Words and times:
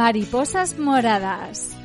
Mariposas 0.00 0.78
Moradas. 0.78 1.79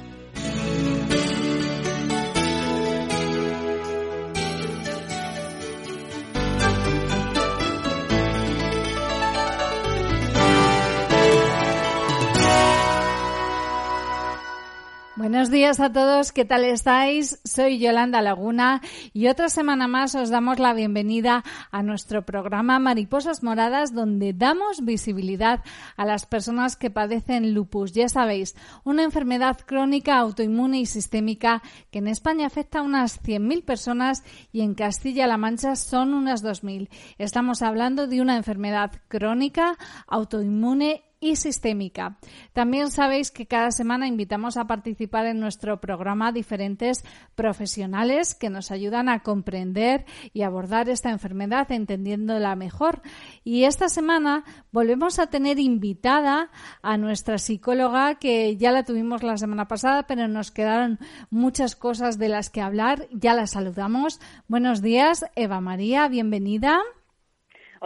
Buenos 15.46 15.59
días 15.59 15.80
a 15.80 15.93
todos, 15.93 16.32
¿qué 16.32 16.43
tal 16.43 16.64
estáis? 16.64 17.39
Soy 17.43 17.78
Yolanda 17.78 18.24
Laguna 18.24 18.82
y 19.14 19.28
otra 19.28 19.47
semana 19.47 19.88
más 19.88 20.15
os 20.15 20.32
damos 20.32 20.57
la 20.57 20.74
bienvenida 20.74 21.43
a 21.69 21.83
nuestro 21.83 22.25
programa 22.25 22.79
Mariposas 22.79 23.43
Moradas 23.43 23.93
donde 23.93 24.33
damos 24.33 24.83
visibilidad 24.83 25.64
a 25.97 26.05
las 26.05 26.25
personas 26.25 26.75
que 26.75 26.89
padecen 26.89 27.54
lupus. 27.54 27.92
Ya 27.92 28.10
sabéis, 28.10 28.55
una 28.83 29.04
enfermedad 29.04 29.60
crónica, 29.64 30.18
autoinmune 30.18 30.79
y 30.79 30.88
sistémica 30.88 31.61
que 31.91 32.00
en 32.00 32.08
España 32.08 32.47
afecta 32.47 32.80
a 32.80 32.81
unas 32.81 33.22
100.000 33.22 33.64
personas 33.64 34.23
y 34.52 34.61
en 34.61 34.73
Castilla-La 34.73 35.38
Mancha 35.38 35.75
son 35.75 36.16
unas 36.16 36.44
2.000. 36.44 36.89
Estamos 37.19 37.61
hablando 37.61 38.08
de 38.08 38.19
una 38.19 38.36
enfermedad 38.36 38.94
crónica, 39.09 39.77
autoinmune 40.08 41.03
y 41.19 41.36
sistémica. 41.36 42.17
También 42.53 42.92
sabéis 42.92 43.31
que 43.31 43.47
cada 43.47 43.72
semana 43.72 44.08
invitamos 44.08 44.58
a 44.58 44.66
participar 44.66 45.25
en 45.25 45.39
nuestro 45.39 45.80
programa 45.80 46.31
diferentes 46.31 47.03
profesionales 47.36 48.36
que 48.36 48.50
nos 48.50 48.71
ayudan 48.71 49.09
a 49.09 49.21
comprender 49.21 50.05
y 50.33 50.43
abordar 50.43 50.89
esta 50.89 51.11
enfermedad 51.11 51.71
entendiéndola 51.71 52.55
mejor. 52.55 53.02
Y 53.43 53.63
esta 53.63 53.89
semana 53.89 54.43
volvemos 54.71 55.19
a 55.19 55.27
tener 55.27 55.59
invitada 55.59 56.49
a 56.81 56.97
nuestra 56.97 57.38
psicóloga 57.38 58.16
que 58.16 58.58
ya 58.58 58.71
la 58.71 58.83
tuvimos 58.83 59.23
la 59.23 59.38
semana 59.38 59.67
pasada, 59.67 60.03
pero 60.08 60.27
nos 60.27 60.52
quedaron 60.52 60.99
muchas 61.30 61.75
cosas 61.75 62.17
de 62.17 62.30
las 62.30 62.49
que 62.49 62.61
hablar. 62.61 63.08
Ya 63.11 63.33
la 63.33 63.47
saludamos. 63.47 64.19
Buenos 64.47 64.81
días, 64.81 65.25
Eva 65.36 65.61
María, 65.61 66.08
bienvenida. 66.08 66.81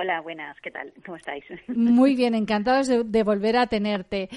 Hola, 0.02 0.22
buenas, 0.22 0.56
¿qué 0.62 0.72
tal? 0.72 0.94
¿Cómo 1.06 1.18
estáis? 1.18 1.44
Muy 1.68 2.16
bien, 2.16 2.34
encantados 2.34 2.88
de, 2.88 3.24
volver 3.24 3.58
a 3.58 3.68
tenerte. 3.68 4.30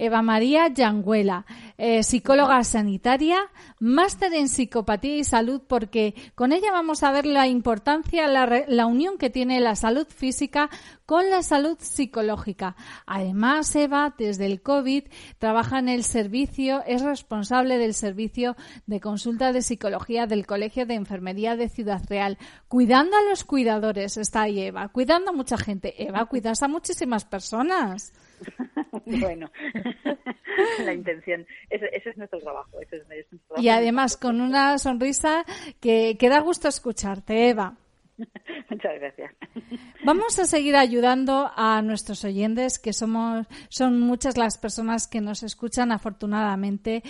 Eva 0.00 0.22
María 0.22 0.68
Yanguela, 0.68 1.44
eh, 1.76 2.02
psicóloga 2.02 2.64
sanitaria, 2.64 3.38
máster 3.80 4.32
en 4.32 4.48
psicopatía 4.48 5.16
y 5.18 5.24
salud, 5.24 5.60
porque 5.68 6.14
con 6.34 6.52
ella 6.52 6.72
vamos 6.72 7.02
a 7.02 7.12
ver 7.12 7.26
la 7.26 7.46
importancia, 7.48 8.26
la, 8.26 8.64
la 8.66 8.86
unión 8.86 9.18
que 9.18 9.28
tiene 9.28 9.60
la 9.60 9.76
salud 9.76 10.06
física 10.08 10.70
con 11.04 11.28
la 11.28 11.42
salud 11.42 11.76
psicológica. 11.78 12.76
Además, 13.04 13.76
Eva, 13.76 14.14
desde 14.16 14.46
el 14.46 14.62
COVID, 14.62 15.04
trabaja 15.38 15.78
en 15.78 15.90
el 15.90 16.02
servicio, 16.02 16.82
es 16.86 17.02
responsable 17.02 17.76
del 17.76 17.92
servicio 17.92 18.56
de 18.86 19.00
consulta 19.00 19.52
de 19.52 19.60
psicología 19.60 20.26
del 20.26 20.46
Colegio 20.46 20.86
de 20.86 20.94
Enfermería 20.94 21.56
de 21.56 21.68
Ciudad 21.68 22.00
Real. 22.08 22.38
Cuidando 22.68 23.18
a 23.18 23.28
los 23.28 23.44
cuidadores 23.44 24.16
está 24.16 24.42
ahí 24.42 24.60
Eva, 24.60 24.88
cuidando 24.88 25.32
a 25.32 25.34
mucha 25.34 25.58
gente. 25.58 26.02
Eva, 26.02 26.24
cuidas 26.24 26.62
a 26.62 26.68
muchísimas 26.68 27.26
personas. 27.26 28.14
bueno, 29.06 29.50
la 30.84 30.92
intención, 30.92 31.46
ese, 31.68 31.90
es 31.92 32.16
nuestro 32.16 32.40
trabajo. 32.40 32.78
Y 33.58 33.68
además 33.68 34.16
con 34.16 34.40
una 34.40 34.78
sonrisa 34.78 35.44
que, 35.80 36.16
que 36.18 36.28
da 36.28 36.40
gusto 36.40 36.68
escucharte, 36.68 37.48
Eva. 37.48 37.76
Muchas 38.70 38.92
gracias. 39.00 39.32
Vamos 40.04 40.38
a 40.38 40.44
seguir 40.44 40.76
ayudando 40.76 41.50
a 41.54 41.82
nuestros 41.82 42.24
oyentes, 42.24 42.78
que 42.78 42.92
somos, 42.92 43.46
son 43.68 44.00
muchas 44.00 44.36
las 44.36 44.58
personas 44.58 45.06
que 45.06 45.20
nos 45.20 45.42
escuchan 45.42 45.92
afortunadamente. 45.92 47.02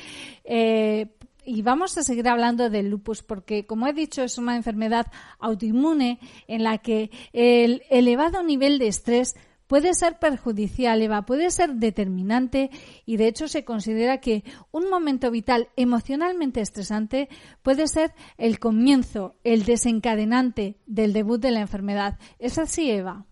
Eh, 0.45 1.07
y 1.45 1.63
vamos 1.63 1.97
a 1.97 2.03
seguir 2.03 2.29
hablando 2.29 2.71
del 2.71 2.91
lupus 2.91 3.23
porque, 3.23 3.67
como 3.67 3.87
he 3.87 3.93
dicho, 3.93 4.23
es 4.23 4.39
una 4.39 4.57
enfermedad 4.57 5.07
autoinmune 5.39 6.19
en 6.47 6.63
la 6.63 6.79
que 6.79 7.11
el 7.33 7.83
elevado 7.91 8.43
nivel 8.43 8.79
de 8.79 8.89
estrés 8.89 9.37
puede 9.71 9.95
ser 9.95 10.19
perjudicial, 10.19 11.01
Eva, 11.01 11.23
puede 11.23 11.49
ser 11.51 11.75
determinante 11.75 12.71
y 13.07 13.19
de 13.19 13.29
hecho 13.29 13.47
se 13.47 13.65
considera 13.65 14.19
que 14.19 14.43
un 14.73 14.91
momento 14.91 15.31
vital 15.31 15.69
emocionalmente 15.77 16.61
estresante 16.61 17.29
puede 17.63 17.87
ser 17.87 18.11
el 18.37 18.59
comienzo, 18.59 19.37
el 19.45 19.65
desencadenante 19.65 20.75
del 20.87 21.13
debut 21.13 21.41
de 21.41 21.53
la 21.53 21.61
enfermedad. 21.61 22.15
¿Es 22.41 22.59
así, 22.59 22.91
Eva? 22.91 23.27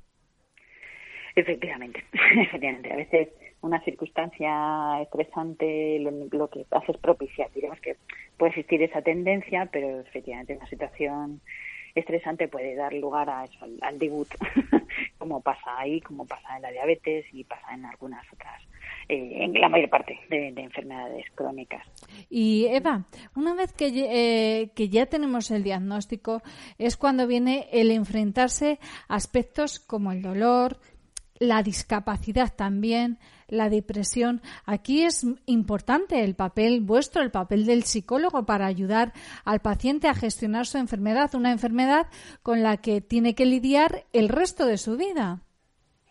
Efectivamente, 1.35 2.05
efectivamente. 2.41 2.93
A 2.93 2.97
veces 2.97 3.31
una 3.61 3.83
circunstancia 3.83 5.03
estresante 5.03 5.99
lo, 5.99 6.49
que 6.51 6.65
hace 6.71 6.93
es 6.93 6.99
propiciar, 6.99 7.51
digamos 7.53 7.81
que 7.81 7.97
puede 8.37 8.51
existir 8.51 8.81
esa 8.81 9.03
tendencia, 9.03 9.69
pero 9.73 10.03
efectivamente 10.03 10.55
una 10.55 10.69
situación 10.69 11.41
estresante 11.99 12.49
puede 12.49 12.75
dar 12.75 12.93
lugar 12.93 13.29
a 13.29 13.45
eso, 13.45 13.59
al, 13.83 13.99
debut, 13.99 14.29
como 15.19 15.41
pasa 15.41 15.79
ahí, 15.79 16.01
como 16.01 16.27
pasa 16.27 16.57
en 16.57 16.63
la 16.63 16.71
diabetes 16.71 17.27
y 17.33 17.45
pasa 17.45 17.75
en 17.75 17.85
algunas 17.85 18.25
otras, 18.33 18.63
eh, 19.09 19.45
en 19.45 19.53
la 19.55 19.69
mayor 19.69 19.91
parte 19.91 20.19
de, 20.29 20.49
enfermedades 20.49 21.25
crónicas. 21.35 21.87
Y 22.31 22.67
Eva, 22.67 23.05
una 23.37 23.55
vez 23.55 23.73
que, 23.73 23.89
eh, 23.89 24.71
que 24.75 24.89
ya 24.89 25.07
tenemos 25.07 25.51
el 25.51 25.63
diagnóstico, 25.63 26.43
es 26.79 26.97
cuando 26.97 27.27
viene 27.27 27.69
el 27.73 27.91
enfrentarse 27.91 28.79
a 29.09 29.17
aspectos 29.17 29.79
como 29.79 30.13
el 30.13 30.23
dolor, 30.23 30.79
la 31.39 31.63
discapacidad 31.63 32.55
también, 32.55 33.19
la 33.49 33.69
depresión. 33.69 34.41
Aquí 34.67 35.03
es 35.03 35.27
importante 35.47 36.23
el 36.23 36.35
papel 36.35 36.81
vuestro, 36.81 37.23
el 37.23 37.31
papel 37.31 37.67
del 37.67 37.83
psicólogo 37.85 38.47
para 38.47 38.67
ayudar 38.67 39.13
al 39.45 39.61
paciente 39.61 40.09
a 40.09 40.15
gestionar 40.15 40.67
su 40.67 40.79
enfermedad, 40.79 41.35
una 41.35 41.53
enfermedad 41.53 42.07
con 42.43 42.63
la 42.63 42.77
que 42.77 43.01
tiene 43.01 43.35
que 43.35 43.47
lidiar 43.47 44.05
el 44.13 44.29
resto 44.29 44.67
de 44.67 44.79
su 44.79 44.97
vida. 44.97 45.43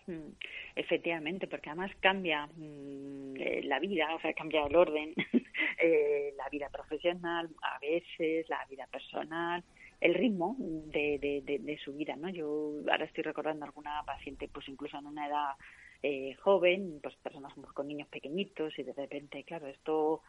Mm, 0.08 0.34
efectivamente, 0.76 1.48
porque 1.48 1.70
además 1.70 1.92
cambia 2.00 2.48
mm, 2.48 3.36
eh, 3.38 3.62
la 3.64 3.80
vida, 3.80 4.14
o 4.16 4.22
sea, 4.22 4.34
cambia 4.34 4.66
el 4.66 4.76
orden, 4.76 5.14
eh, 5.82 6.34
la 6.38 6.50
vida 6.50 6.70
profesional, 6.70 7.50
a 7.62 7.80
veces 7.80 8.48
la 8.50 8.66
vida 8.70 8.88
personal, 8.88 9.64
el 10.00 10.14
ritmo 10.14 10.56
de, 10.60 11.18
de, 11.20 11.60
de, 11.60 11.78
su 11.80 11.94
vida, 11.94 12.16
¿no? 12.16 12.30
Yo 12.30 12.74
ahora 12.90 13.06
estoy 13.06 13.24
recordando 13.24 13.66
alguna 13.66 14.04
paciente, 14.06 14.48
pues 14.48 14.68
incluso 14.70 14.98
en 14.98 15.08
una 15.08 15.28
edad 15.28 15.56
eh, 16.04 16.36
joven, 16.42 17.00
pues 17.02 17.16
personas 17.18 17.54
con 17.74 17.88
niños 17.88 18.08
pequeñitos 18.10 18.78
y 18.78 18.84
de 18.84 18.94
repente, 18.94 19.44
claro, 19.44 19.68
esto 19.68 20.22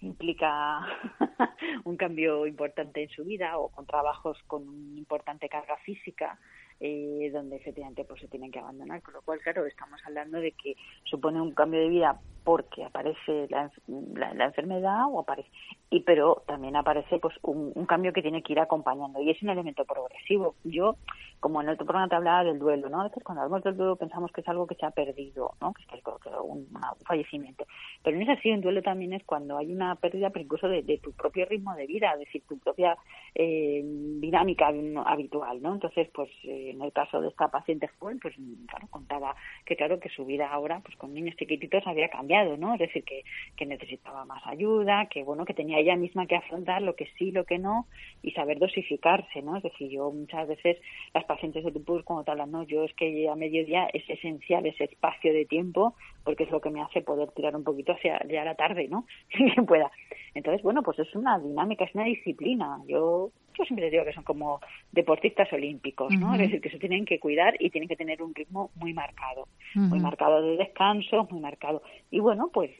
implica 0.00 0.80
un 1.84 1.96
cambio 1.96 2.46
importante 2.46 3.02
en 3.02 3.08
su 3.10 3.24
vida 3.24 3.58
o 3.58 3.68
con 3.68 3.86
trabajos 3.86 4.38
con 4.46 4.62
importante 4.96 5.48
carga 5.48 5.76
física 5.78 6.38
eh, 6.80 7.30
donde 7.32 7.56
efectivamente 7.56 8.04
pues 8.04 8.20
se 8.20 8.28
tienen 8.28 8.50
que 8.50 8.58
abandonar. 8.58 9.02
Con 9.02 9.14
lo 9.14 9.22
cual 9.22 9.40
claro 9.40 9.64
estamos 9.66 10.00
hablando 10.04 10.38
de 10.38 10.52
que 10.52 10.76
supone 11.04 11.40
un 11.40 11.52
cambio 11.52 11.80
de 11.80 11.88
vida 11.88 12.20
porque 12.46 12.84
aparece 12.84 13.48
la, 13.50 13.68
la, 14.14 14.44
enfermedad 14.44 15.06
o 15.10 15.18
aparece 15.18 15.50
y 15.90 16.00
pero 16.02 16.44
también 16.46 16.76
aparece 16.76 17.18
pues 17.18 17.34
un, 17.42 17.72
cambio 17.86 18.12
que 18.12 18.22
tiene 18.22 18.40
que 18.40 18.52
ir 18.52 18.60
acompañando 18.60 19.20
y 19.20 19.30
es 19.30 19.42
un 19.42 19.50
elemento 19.50 19.84
progresivo. 19.84 20.54
Yo 20.62 20.94
como 21.40 21.60
en 21.60 21.66
el 21.66 21.74
otro 21.74 21.86
programa 21.86 22.08
te 22.08 22.14
hablaba 22.14 22.44
del 22.44 22.60
duelo 22.60 22.88
no 22.88 23.00
a 23.00 23.10
cuando 23.10 23.42
hablamos 23.42 23.64
del 23.64 23.76
duelo 23.76 23.96
pensamos 23.96 24.30
que 24.30 24.42
es 24.42 24.48
algo 24.48 24.68
que 24.68 24.76
se 24.76 24.86
ha 24.86 24.92
perdido 24.92 25.54
no 25.60 25.72
que 25.74 25.82
es 25.82 26.02
un, 26.44 26.68
fallecimiento. 27.04 27.66
Pero 28.04 28.16
no 28.16 28.22
es 28.22 28.38
así 28.38 28.52
un 28.52 28.60
duelo 28.60 28.80
también 28.80 29.12
es 29.12 29.24
cuando 29.24 29.58
hay 29.58 29.72
una 29.72 29.96
pérdida 29.96 30.30
pero 30.30 30.44
incluso 30.44 30.68
de, 30.68 31.00
tu 31.02 31.12
propio 31.14 31.46
ritmo 31.46 31.74
de 31.74 31.86
vida 31.86 32.12
es 32.12 32.20
decir 32.20 32.44
tu 32.48 32.58
propia 32.60 32.96
eh, 33.34 33.82
dinámica 33.84 34.68
habitual 35.04 35.60
no 35.60 35.74
entonces 35.74 36.08
pues 36.14 36.30
eh, 36.44 36.70
en 36.70 36.80
el 36.80 36.92
caso 36.92 37.20
de 37.20 37.28
esta 37.28 37.48
paciente 37.48 37.88
joven 37.98 38.20
pues 38.20 38.36
claro 38.68 38.86
contaba 38.88 39.34
que 39.64 39.74
claro 39.74 39.98
que 39.98 40.10
su 40.10 40.24
vida 40.24 40.48
ahora 40.48 40.80
pues 40.84 40.96
con 40.96 41.12
niños 41.12 41.34
chiquititos 41.36 41.84
había 41.86 42.08
cambiado 42.08 42.35
¿no? 42.44 42.74
Es 42.74 42.80
decir, 42.80 43.04
que, 43.04 43.22
que 43.56 43.66
necesitaba 43.66 44.24
más 44.24 44.46
ayuda, 44.46 45.06
que 45.06 45.24
bueno, 45.24 45.44
que 45.44 45.54
tenía 45.54 45.78
ella 45.78 45.96
misma 45.96 46.26
que 46.26 46.36
afrontar 46.36 46.82
lo 46.82 46.94
que 46.94 47.06
sí, 47.18 47.32
lo 47.32 47.44
que 47.44 47.58
no, 47.58 47.86
y 48.22 48.32
saber 48.32 48.58
dosificarse, 48.58 49.42
¿no? 49.42 49.56
Es 49.56 49.62
decir, 49.62 49.90
yo 49.90 50.10
muchas 50.10 50.46
veces 50.48 50.76
las 51.14 51.24
pacientes 51.24 51.64
de 51.64 51.70
lupus 51.70 52.02
cuando 52.04 52.24
te 52.24 52.30
hablan, 52.30 52.50
no, 52.50 52.62
yo 52.64 52.84
es 52.84 52.92
que 52.94 53.28
a 53.28 53.34
mediodía 53.34 53.88
es 53.92 54.08
esencial 54.08 54.66
ese 54.66 54.84
espacio 54.84 55.32
de 55.32 55.44
tiempo, 55.46 55.94
porque 56.24 56.44
es 56.44 56.50
lo 56.50 56.60
que 56.60 56.70
me 56.70 56.82
hace 56.82 57.02
poder 57.02 57.30
tirar 57.32 57.56
un 57.56 57.64
poquito 57.64 57.92
hacia 57.92 58.20
ya 58.28 58.44
la 58.44 58.54
tarde, 58.54 58.88
¿no? 58.88 59.06
Si 59.36 59.62
pueda. 59.62 59.90
Entonces, 60.34 60.62
bueno, 60.62 60.82
pues 60.82 60.98
es 60.98 61.14
una 61.14 61.38
dinámica, 61.38 61.84
es 61.84 61.94
una 61.94 62.04
disciplina. 62.04 62.80
Yo 62.86 63.30
yo 63.56 63.64
siempre 63.64 63.90
digo 63.90 64.04
que 64.04 64.12
son 64.12 64.24
como 64.24 64.60
deportistas 64.92 65.52
olímpicos, 65.52 66.12
¿no? 66.18 66.34
Es 66.34 66.40
decir, 66.40 66.60
que 66.60 66.70
se 66.70 66.78
tienen 66.78 67.04
que 67.04 67.18
cuidar 67.18 67.54
y 67.58 67.70
tienen 67.70 67.88
que 67.88 67.96
tener 67.96 68.22
un 68.22 68.34
ritmo 68.34 68.70
muy 68.74 68.92
marcado, 68.92 69.48
muy 69.74 70.00
marcado 70.00 70.42
de 70.42 70.56
descanso, 70.56 71.26
muy 71.30 71.40
marcado. 71.40 71.82
Y 72.10 72.20
bueno, 72.20 72.50
pues 72.52 72.70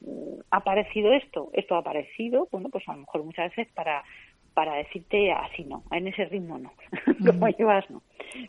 ha 0.50 0.58
aparecido 0.58 1.12
esto, 1.12 1.50
esto 1.52 1.75
ha 1.75 1.78
aparecido, 1.78 2.49
bueno, 2.50 2.69
pues 2.69 2.88
a 2.88 2.93
lo 2.93 3.00
mejor 3.00 3.25
muchas 3.25 3.50
veces 3.50 3.73
para 3.75 4.05
para 4.55 4.76
decirte 4.76 5.32
así 5.32 5.64
no, 5.64 5.82
en 5.90 6.08
ese 6.08 6.25
ritmo 6.25 6.58
no, 6.58 6.73
como 7.26 7.46
llevas 7.49 7.90
no. 7.90 8.00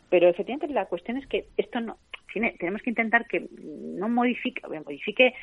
Pero 0.08 0.28
efectivamente 0.28 0.72
la 0.72 0.86
cuestión 0.86 1.18
es 1.18 1.26
que 1.26 1.48
esto 1.58 1.80
no, 1.80 1.98
tiene, 2.32 2.54
tenemos 2.58 2.82
que 2.82 2.90
intentar 2.90 3.26
que 3.26 3.48
no 3.58 4.08
modifique, 4.08 4.62
modifique, 4.66 5.34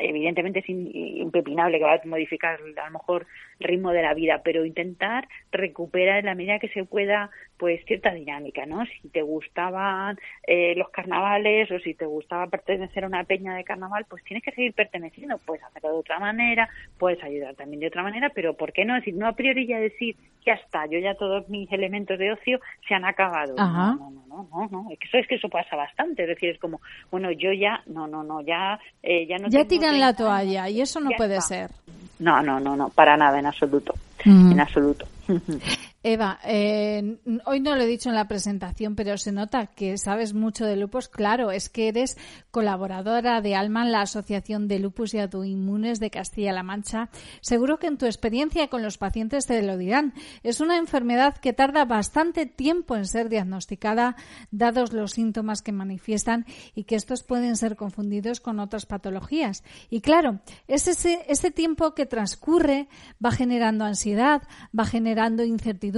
evidentemente 0.00 0.60
es 0.60 0.68
impepinable 0.68 1.78
que 1.78 1.84
va 1.84 1.94
a 1.94 2.00
modificar 2.04 2.58
a 2.60 2.86
lo 2.86 2.90
mejor 2.92 3.26
el 3.60 3.68
ritmo 3.68 3.92
de 3.92 4.02
la 4.02 4.14
vida, 4.14 4.40
pero 4.44 4.64
intentar 4.64 5.28
recuperar 5.52 6.18
en 6.18 6.26
la 6.26 6.34
medida 6.34 6.58
que 6.58 6.68
se 6.68 6.84
pueda 6.84 7.30
pues 7.56 7.84
cierta 7.86 8.12
dinámica, 8.12 8.66
¿no? 8.66 8.84
Si 8.86 9.08
te 9.08 9.22
gustaban 9.22 10.18
eh, 10.46 10.74
los 10.76 10.90
carnavales 10.90 11.70
o 11.70 11.78
si 11.78 11.94
te 11.94 12.04
gustaba 12.04 12.48
pertenecer 12.48 13.04
a 13.04 13.06
una 13.06 13.24
peña 13.24 13.54
de 13.54 13.64
carnaval, 13.64 14.06
pues 14.08 14.24
tienes 14.24 14.42
que 14.44 14.52
seguir 14.52 14.74
perteneciendo, 14.74 15.38
puedes 15.38 15.62
hacerlo 15.64 15.92
de 15.92 15.98
otra 15.98 16.18
manera, 16.18 16.68
puedes 16.98 17.22
ayudar 17.22 17.54
también 17.54 17.80
de 17.80 17.86
otra 17.86 18.02
manera, 18.02 18.30
pero 18.34 18.54
¿por 18.54 18.72
qué 18.72 18.84
no 18.84 18.94
decir, 18.94 19.14
no 19.14 19.26
a 19.26 19.36
priori 19.36 19.66
ya 19.66 19.78
decir, 19.78 20.16
ya 20.44 20.54
está, 20.54 20.86
yo 20.86 20.98
ya 20.98 21.14
todos 21.14 21.48
mis 21.48 21.70
elementos 21.72 22.18
de 22.18 22.32
ocio 22.32 22.60
se 22.86 22.94
han 22.94 23.04
acabado. 23.04 23.54
No, 23.56 23.96
no, 23.96 24.24
no, 24.28 24.48
no, 24.50 24.68
no, 24.70 24.90
es 24.90 24.98
que 24.98 25.06
eso 25.06 25.18
es 25.18 25.26
que 25.26 25.34
eso 25.36 25.48
pasa 25.48 25.74
bastante, 25.74 26.13
es 26.22 26.28
decir, 26.28 26.50
es 26.50 26.58
como, 26.58 26.80
bueno, 27.10 27.30
yo 27.32 27.52
ya, 27.52 27.82
no, 27.86 28.06
no, 28.06 28.22
no, 28.22 28.40
ya, 28.40 28.78
eh, 29.02 29.26
ya 29.26 29.38
no. 29.38 29.48
Ya 29.48 29.64
tiran 29.64 29.98
la 29.98 30.14
toalla 30.14 30.68
y 30.68 30.80
eso 30.80 31.00
no 31.00 31.10
puede 31.16 31.40
ser. 31.40 31.70
No, 32.18 32.42
no, 32.42 32.60
no, 32.60 32.76
no, 32.76 32.88
para 32.90 33.16
nada, 33.16 33.38
en 33.38 33.46
absoluto, 33.46 33.94
en 34.24 34.60
absoluto. 34.60 35.06
Eva, 36.06 36.38
eh, 36.44 37.16
hoy 37.46 37.60
no 37.60 37.74
lo 37.74 37.80
he 37.80 37.86
dicho 37.86 38.10
en 38.10 38.14
la 38.14 38.28
presentación, 38.28 38.94
pero 38.94 39.16
se 39.16 39.32
nota 39.32 39.68
que 39.68 39.96
sabes 39.96 40.34
mucho 40.34 40.66
de 40.66 40.76
lupus. 40.76 41.08
Claro, 41.08 41.50
es 41.50 41.70
que 41.70 41.88
eres 41.88 42.18
colaboradora 42.50 43.40
de 43.40 43.54
Alma 43.54 43.86
la 43.86 44.02
Asociación 44.02 44.68
de 44.68 44.80
Lupus 44.80 45.14
y 45.14 45.18
Autoinmunes 45.18 46.00
de 46.00 46.10
Castilla-La 46.10 46.62
Mancha. 46.62 47.08
Seguro 47.40 47.78
que 47.78 47.86
en 47.86 47.96
tu 47.96 48.04
experiencia 48.04 48.68
con 48.68 48.82
los 48.82 48.98
pacientes 48.98 49.46
te 49.46 49.62
lo 49.62 49.78
dirán. 49.78 50.12
Es 50.42 50.60
una 50.60 50.76
enfermedad 50.76 51.38
que 51.38 51.54
tarda 51.54 51.86
bastante 51.86 52.44
tiempo 52.44 52.96
en 52.96 53.06
ser 53.06 53.30
diagnosticada, 53.30 54.14
dados 54.50 54.92
los 54.92 55.12
síntomas 55.12 55.62
que 55.62 55.72
manifiestan 55.72 56.44
y 56.74 56.84
que 56.84 56.96
estos 56.96 57.22
pueden 57.22 57.56
ser 57.56 57.76
confundidos 57.76 58.40
con 58.40 58.60
otras 58.60 58.84
patologías. 58.84 59.64
Y 59.88 60.02
claro, 60.02 60.40
es 60.68 60.86
ese, 60.86 61.24
ese 61.28 61.50
tiempo 61.50 61.94
que 61.94 62.04
transcurre 62.04 62.88
va 63.24 63.30
generando 63.30 63.86
ansiedad, 63.86 64.42
va 64.78 64.84
generando 64.84 65.44
incertidumbre 65.44 65.93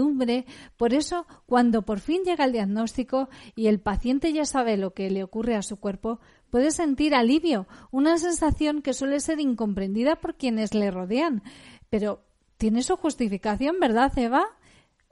por 0.76 0.94
eso, 0.94 1.26
cuando 1.46 1.82
por 1.82 2.00
fin 2.00 2.22
llega 2.24 2.44
el 2.44 2.52
diagnóstico 2.52 3.28
y 3.54 3.68
el 3.68 3.80
paciente 3.80 4.32
ya 4.32 4.44
sabe 4.44 4.76
lo 4.76 4.92
que 4.92 5.10
le 5.10 5.22
ocurre 5.22 5.56
a 5.56 5.62
su 5.62 5.78
cuerpo, 5.80 6.20
puede 6.50 6.70
sentir 6.70 7.14
alivio, 7.14 7.66
una 7.90 8.18
sensación 8.18 8.82
que 8.82 8.92
suele 8.92 9.20
ser 9.20 9.40
incomprendida 9.40 10.16
por 10.16 10.36
quienes 10.36 10.74
le 10.74 10.90
rodean. 10.90 11.42
Pero 11.90 12.24
tiene 12.58 12.82
su 12.82 12.96
justificación, 12.96 13.78
¿verdad, 13.80 14.16
Eva? 14.18 14.44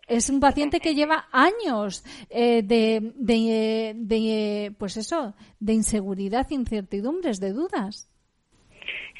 Es 0.06 0.28
un 0.28 0.40
paciente 0.40 0.81
que 0.81 0.94
lleva 0.94 1.28
años 1.32 2.04
eh, 2.28 2.62
de, 2.62 3.12
de, 3.16 3.92
de, 3.96 4.72
pues 4.78 4.96
eso, 4.96 5.34
de 5.60 5.72
inseguridad, 5.72 6.50
incertidumbres, 6.50 7.40
de 7.40 7.52
dudas. 7.52 8.10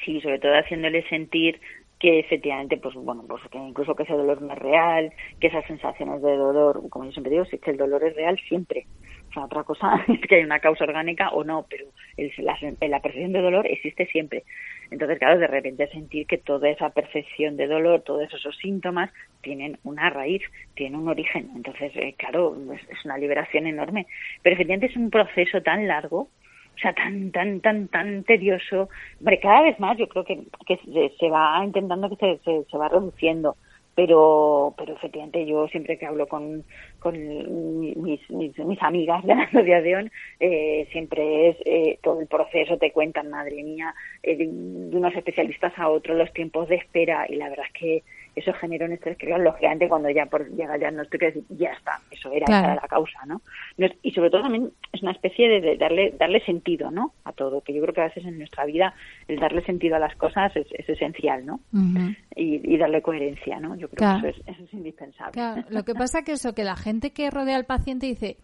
Sí, 0.05 0.21
sobre 0.21 0.39
todo 0.39 0.53
haciéndole 0.53 1.09
sentir 1.09 1.61
que 2.05 2.19
efectivamente, 2.19 2.77
pues 2.77 2.95
bueno, 2.97 3.25
pues 3.27 3.41
que 3.51 3.57
incluso 3.57 3.95
que 3.95 4.03
ese 4.03 4.13
dolor 4.13 4.43
no 4.43 4.53
es 4.53 4.59
real, 4.59 5.11
que 5.41 5.47
esas 5.47 5.65
sensaciones 5.65 6.21
de 6.21 6.37
dolor, 6.37 6.87
como 6.91 7.07
yo 7.07 7.13
siempre 7.13 7.33
digo, 7.33 7.47
si 7.47 7.57
es 7.57 7.63
que 7.63 7.71
el 7.71 7.79
dolor 7.79 8.05
es 8.05 8.15
real 8.15 8.39
siempre. 8.47 8.85
O 9.31 9.33
sea, 9.33 9.47
otra 9.47 9.65
cosa 9.65 10.05
es 10.09 10.21
que 10.29 10.35
hay 10.35 10.45
una 10.45 10.61
causa 10.61 10.85
orgánica 10.85 11.31
o 11.31 11.45
no, 11.45 11.65
pero 11.67 11.87
el, 12.19 12.31
la, 12.37 12.59
la 12.79 13.01
percepción 13.01 13.33
de 13.33 13.41
dolor 13.41 13.67
existe 13.67 14.05
siempre. 14.05 14.45
Entonces, 14.91 15.19
claro, 15.19 15.39
de 15.39 15.47
repente 15.47 15.87
sentir 15.87 16.27
que 16.27 16.37
toda 16.37 16.69
esa 16.69 16.91
percepción 16.91 17.57
de 17.57 17.69
dolor, 17.69 18.03
todos 18.03 18.31
esos 18.35 18.55
síntomas 18.59 19.11
tienen 19.41 19.79
una 19.83 20.11
raíz, 20.11 20.43
tienen 20.75 21.01
un 21.01 21.09
origen. 21.09 21.53
Entonces, 21.57 21.91
eh, 21.97 22.15
claro, 22.19 22.55
es, 22.75 23.03
una 23.07 23.17
liberación 23.17 23.67
enorme. 23.67 24.07
Pero 24.43 24.57
efectivamente 24.57 24.93
es 24.93 24.97
un 24.97 25.09
proceso 25.09 25.63
tan 25.63 25.89
largo 25.89 26.29
o 26.75 26.79
sea, 26.79 26.93
tan, 26.93 27.31
tan, 27.31 27.61
tan, 27.61 27.89
tan 27.89 28.25
tedioso. 28.25 28.89
Hombre, 29.21 29.41
cada 29.41 29.63
vez 29.63 29.79
más 29.79 29.97
yo 29.97 30.09
creo 30.09 30.25
que, 30.25 30.43
que 30.67 30.79
se, 31.19 31.31
va 31.31 31.65
intentando 31.65 32.09
que 32.11 32.39
se, 32.45 32.65
se, 32.65 32.77
va 32.77 32.89
reduciendo 32.89 33.57
pero 33.95 34.75
pero 34.77 34.95
efectivamente 34.95 35.47
yo 35.47 35.69
siempre 35.69 35.97
que 35.97 36.07
hablo 36.07 36.27
con, 36.27 36.65
con 36.99 37.15
mis, 38.03 38.29
mis, 38.29 38.59
mis 38.59 38.83
amigas 38.83 39.25
de 39.25 39.35
la 39.35 39.43
asociación 39.45 40.11
eh, 40.41 40.89
siempre 40.91 41.51
es 41.51 41.57
eh, 41.65 41.99
todo 42.03 42.21
el 42.21 42.27
proceso 42.27 42.77
te 42.77 42.91
cuentan 42.91 43.31
madre 43.31 43.63
mía 43.63 43.95
eh, 44.23 44.37
de, 44.37 44.49
unos 44.49 45.15
especialistas 45.15 45.73
a 45.77 45.89
otros 45.89 46.17
los 46.17 46.33
tiempos 46.33 46.69
de 46.69 46.77
espera 46.77 47.27
y 47.29 47.37
la 47.37 47.49
verdad 47.51 47.67
es 47.67 47.81
que 47.81 48.03
eso 48.35 48.53
genera 48.55 48.87
un 48.87 48.93
estrés 48.93 49.17
que 49.17 49.27
lógicamente 49.27 49.89
cuando 49.89 50.11
ya 50.11 50.27
por 50.27 50.49
llega 50.51 50.77
ya 50.77 50.91
no 50.91 51.03
estoy 51.03 51.19
que 51.19 51.27
decir 51.27 51.45
ya 51.51 51.71
está 51.71 52.01
eso 52.11 52.31
era, 52.33 52.45
esa 52.45 52.75
la 52.75 52.89
causa 52.89 53.25
¿no? 53.27 53.41
y 54.03 54.11
sobre 54.11 54.31
todo 54.31 54.43
también 54.43 54.73
es 54.93 55.03
una 55.03 55.13
especie 55.13 55.49
de, 55.61 55.77
darle 55.77 56.15
darle 56.19 56.45
sentido 56.45 56.91
¿no? 56.91 57.13
a 57.25 57.33
todo 57.33 57.61
que 57.61 57.73
yo 57.73 57.83
creo 57.83 57.95
que 57.95 58.01
a 58.01 58.05
veces 58.05 58.25
en 58.25 58.39
nuestra 58.39 58.65
vida 58.65 58.95
el 59.29 59.39
darle 59.39 59.65
sentido 59.65 59.97
a 59.97 59.99
las 59.99 60.15
cosas 60.17 60.55
es, 60.57 60.67
es 60.73 60.89
esencial 60.89 61.47
¿no? 61.47 61.61
y, 62.35 62.75
y, 62.75 62.77
darle 62.77 63.03
coherencia 63.03 63.61
¿no? 63.61 63.77
yo 63.77 63.89
creo 63.89 64.21
que 64.21 64.29
eso 64.29 64.39
es, 64.41 64.49
eso 64.49 64.65
es 64.65 64.75
indispensable 64.75 65.33
claro. 65.33 65.63
lo 65.69 65.85
que 65.85 65.95
pasa 65.95 66.23
que 66.23 66.33
eso 66.33 66.55
que 66.55 66.65
la 66.65 66.77
gente 66.77 67.13
que 67.13 67.31
rodea 67.31 67.57
al 67.57 67.67
paciente 67.67 68.07
dice 68.07 68.37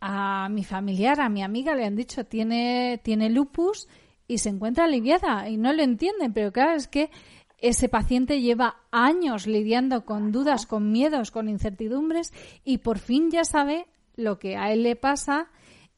a 0.00 0.48
mi 0.50 0.64
familiar 0.64 1.20
a 1.20 1.28
mi 1.28 1.42
amiga 1.42 1.74
le 1.74 1.84
han 1.84 1.96
dicho 1.96 2.24
tiene 2.24 3.00
tiene 3.02 3.30
lupus 3.30 3.88
y 4.28 4.38
se 4.38 4.48
encuentra 4.48 4.84
aliviada 4.84 5.48
y 5.48 5.56
no 5.56 5.72
lo 5.72 5.82
entienden 5.82 6.32
pero 6.32 6.52
claro 6.52 6.72
es 6.72 6.88
que 6.88 7.10
ese 7.58 7.88
paciente 7.88 8.40
lleva 8.40 8.76
años 8.90 9.46
lidiando 9.46 10.04
con 10.04 10.32
dudas, 10.32 10.66
con 10.66 10.92
miedos, 10.92 11.30
con 11.30 11.48
incertidumbres 11.48 12.32
y 12.64 12.78
por 12.78 12.98
fin 12.98 13.30
ya 13.30 13.44
sabe 13.44 13.86
lo 14.14 14.38
que 14.38 14.56
a 14.56 14.72
él 14.72 14.82
le 14.82 14.96
pasa 14.96 15.48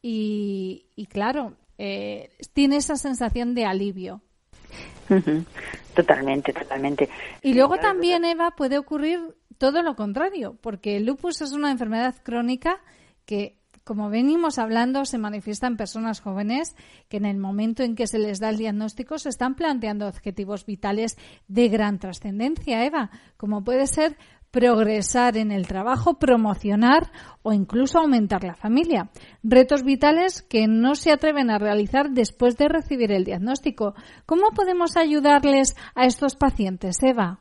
y, 0.00 0.84
claro, 1.10 1.54
eh, 1.76 2.30
tiene 2.52 2.76
esa 2.76 2.96
sensación 2.96 3.54
de 3.54 3.64
alivio. 3.64 4.22
Totalmente, 5.94 6.52
totalmente. 6.52 7.08
Y 7.42 7.54
luego 7.54 7.78
también, 7.78 8.24
Eva, 8.24 8.52
puede 8.52 8.78
ocurrir 8.78 9.20
todo 9.58 9.82
lo 9.82 9.96
contrario, 9.96 10.56
porque 10.60 10.96
el 10.96 11.06
lupus 11.06 11.40
es 11.40 11.52
una 11.52 11.70
enfermedad 11.70 12.14
crónica 12.22 12.80
que 13.24 13.58
como 13.88 14.10
venimos 14.10 14.58
hablando, 14.58 15.06
se 15.06 15.16
manifiesta 15.16 15.66
en 15.66 15.78
personas 15.78 16.20
jóvenes 16.20 16.76
que 17.08 17.16
en 17.16 17.24
el 17.24 17.38
momento 17.38 17.82
en 17.82 17.96
que 17.96 18.06
se 18.06 18.18
les 18.18 18.38
da 18.38 18.50
el 18.50 18.58
diagnóstico 18.58 19.16
se 19.16 19.30
están 19.30 19.54
planteando 19.54 20.06
objetivos 20.06 20.66
vitales 20.66 21.16
de 21.48 21.68
gran 21.68 21.98
trascendencia, 21.98 22.84
Eva, 22.84 23.08
como 23.38 23.64
puede 23.64 23.86
ser 23.86 24.18
progresar 24.50 25.38
en 25.38 25.52
el 25.52 25.66
trabajo, 25.66 26.18
promocionar 26.18 27.04
o 27.40 27.54
incluso 27.54 27.98
aumentar 27.98 28.44
la 28.44 28.54
familia. 28.54 29.08
Retos 29.42 29.84
vitales 29.84 30.42
que 30.42 30.66
no 30.68 30.94
se 30.94 31.10
atreven 31.10 31.48
a 31.48 31.58
realizar 31.58 32.10
después 32.10 32.58
de 32.58 32.68
recibir 32.68 33.10
el 33.10 33.24
diagnóstico. 33.24 33.94
¿Cómo 34.26 34.50
podemos 34.54 34.98
ayudarles 34.98 35.74
a 35.94 36.04
estos 36.04 36.36
pacientes, 36.36 37.02
Eva? 37.02 37.38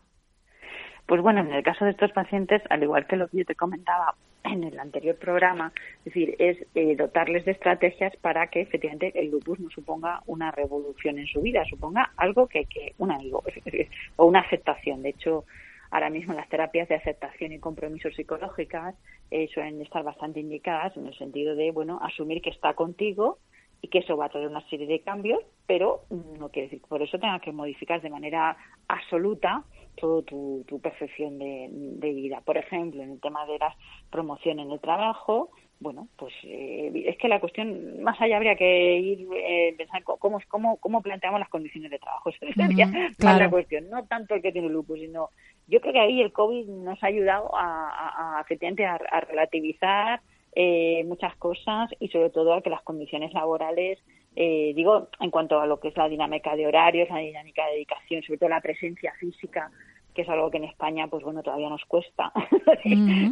Pues 1.07 1.21
bueno, 1.21 1.41
en 1.41 1.51
el 1.51 1.63
caso 1.63 1.83
de 1.83 1.91
estos 1.91 2.13
pacientes, 2.13 2.61
al 2.69 2.83
igual 2.83 3.05
que 3.05 3.17
lo 3.17 3.27
que 3.27 3.39
yo 3.39 3.45
te 3.45 3.55
comentaba 3.55 4.15
en 4.43 4.63
el 4.63 4.79
anterior 4.79 5.15
programa, 5.15 5.71
es 5.99 6.05
decir, 6.05 6.35
es 6.39 6.57
eh, 6.75 6.95
dotarles 6.95 7.45
de 7.45 7.51
estrategias 7.51 8.15
para 8.17 8.47
que 8.47 8.61
efectivamente 8.61 9.11
el 9.15 9.29
lupus 9.29 9.59
no 9.59 9.69
suponga 9.69 10.21
una 10.25 10.51
revolución 10.51 11.19
en 11.19 11.27
su 11.27 11.41
vida, 11.41 11.65
suponga 11.69 12.11
algo 12.17 12.47
que, 12.47 12.65
que 12.65 12.93
un 12.97 13.11
amigo 13.11 13.43
o 14.15 14.25
una 14.25 14.39
aceptación. 14.39 15.03
De 15.03 15.09
hecho, 15.09 15.45
ahora 15.91 16.09
mismo 16.09 16.33
las 16.33 16.49
terapias 16.49 16.87
de 16.87 16.95
aceptación 16.95 17.51
y 17.51 17.59
compromiso 17.59 18.09
psicológicas 18.11 18.95
eh, 19.31 19.47
suelen 19.53 19.81
estar 19.81 20.03
bastante 20.03 20.39
indicadas 20.39 20.95
en 20.97 21.07
el 21.07 21.17
sentido 21.17 21.55
de, 21.55 21.71
bueno, 21.71 21.99
asumir 22.01 22.41
que 22.41 22.49
está 22.49 22.73
contigo 22.73 23.39
y 23.81 23.89
que 23.89 23.99
eso 23.99 24.17
va 24.17 24.25
a 24.25 24.29
traer 24.29 24.47
una 24.47 24.67
serie 24.69 24.87
de 24.87 25.01
cambios, 25.01 25.39
pero 25.67 26.01
no 26.09 26.49
quiere 26.49 26.67
decir 26.67 26.81
que 26.81 26.87
por 26.87 27.01
eso 27.01 27.19
tenga 27.19 27.39
que 27.39 27.51
modificar 27.51 28.01
de 28.01 28.09
manera 28.09 28.57
absoluta 28.87 29.63
todo 29.99 30.21
tu, 30.21 30.63
tu 30.67 30.79
percepción 30.79 31.37
de, 31.39 32.13
vida. 32.13 32.41
Por 32.45 32.57
ejemplo, 32.57 33.03
en 33.03 33.11
el 33.11 33.19
tema 33.19 33.45
de 33.45 33.59
la 33.59 33.75
promoción 34.09 34.59
en 34.59 34.71
el 34.71 34.79
trabajo, 34.79 35.49
bueno, 35.79 36.07
pues 36.17 36.33
eh, 36.43 36.91
es 37.05 37.17
que 37.17 37.27
la 37.27 37.39
cuestión, 37.39 38.01
más 38.01 38.19
allá 38.21 38.37
habría 38.37 38.55
que 38.55 38.97
ir 38.97 39.27
eh, 39.35 39.75
pensar 39.77 40.03
cómo, 40.03 40.39
cómo, 40.47 40.77
cómo 40.77 41.01
planteamos 41.01 41.39
las 41.39 41.49
condiciones 41.49 41.91
de 41.91 41.99
trabajo. 41.99 42.29
Esa 42.41 42.67
sería 42.67 42.87
más 42.87 43.39
la 43.39 43.49
cuestión, 43.49 43.89
no 43.89 44.05
tanto 44.05 44.35
el 44.35 44.41
que 44.41 44.51
tiene 44.51 44.69
lupus, 44.69 44.99
sino 44.99 45.29
yo 45.67 45.81
creo 45.81 45.93
que 45.93 45.99
ahí 45.99 46.21
el 46.21 46.31
COVID 46.31 46.67
nos 46.67 47.03
ha 47.03 47.07
ayudado 47.07 47.55
a, 47.55 48.39
a, 48.39 48.39
a, 48.39 49.21
relativizar 49.21 50.21
eh, 50.55 51.03
muchas 51.05 51.35
cosas 51.35 51.89
y 51.99 52.07
sobre 52.07 52.29
todo 52.29 52.53
a 52.53 52.61
que 52.61 52.69
las 52.69 52.81
condiciones 52.81 53.33
laborales 53.33 53.99
eh, 54.39 54.73
digo, 54.75 55.09
en 55.19 55.31
cuanto 55.31 55.59
a 55.59 55.65
lo 55.65 55.79
que 55.79 55.87
es 55.87 55.97
la 55.97 56.07
dinámica 56.07 56.55
de 56.55 56.67
horarios, 56.67 57.09
la 57.09 57.17
dinámica 57.17 57.65
de 57.65 57.71
dedicación, 57.71 58.21
sobre 58.21 58.37
todo 58.37 58.49
la 58.49 58.61
presencia 58.61 59.11
física, 59.19 59.71
que 60.17 60.23
es 60.23 60.29
algo 60.29 60.49
que 60.49 60.57
en 60.57 60.63
España, 60.63 61.07
pues 61.07 61.23
bueno, 61.23 61.43
todavía 61.43 61.69
nos 61.69 61.85
cuesta, 61.85 62.33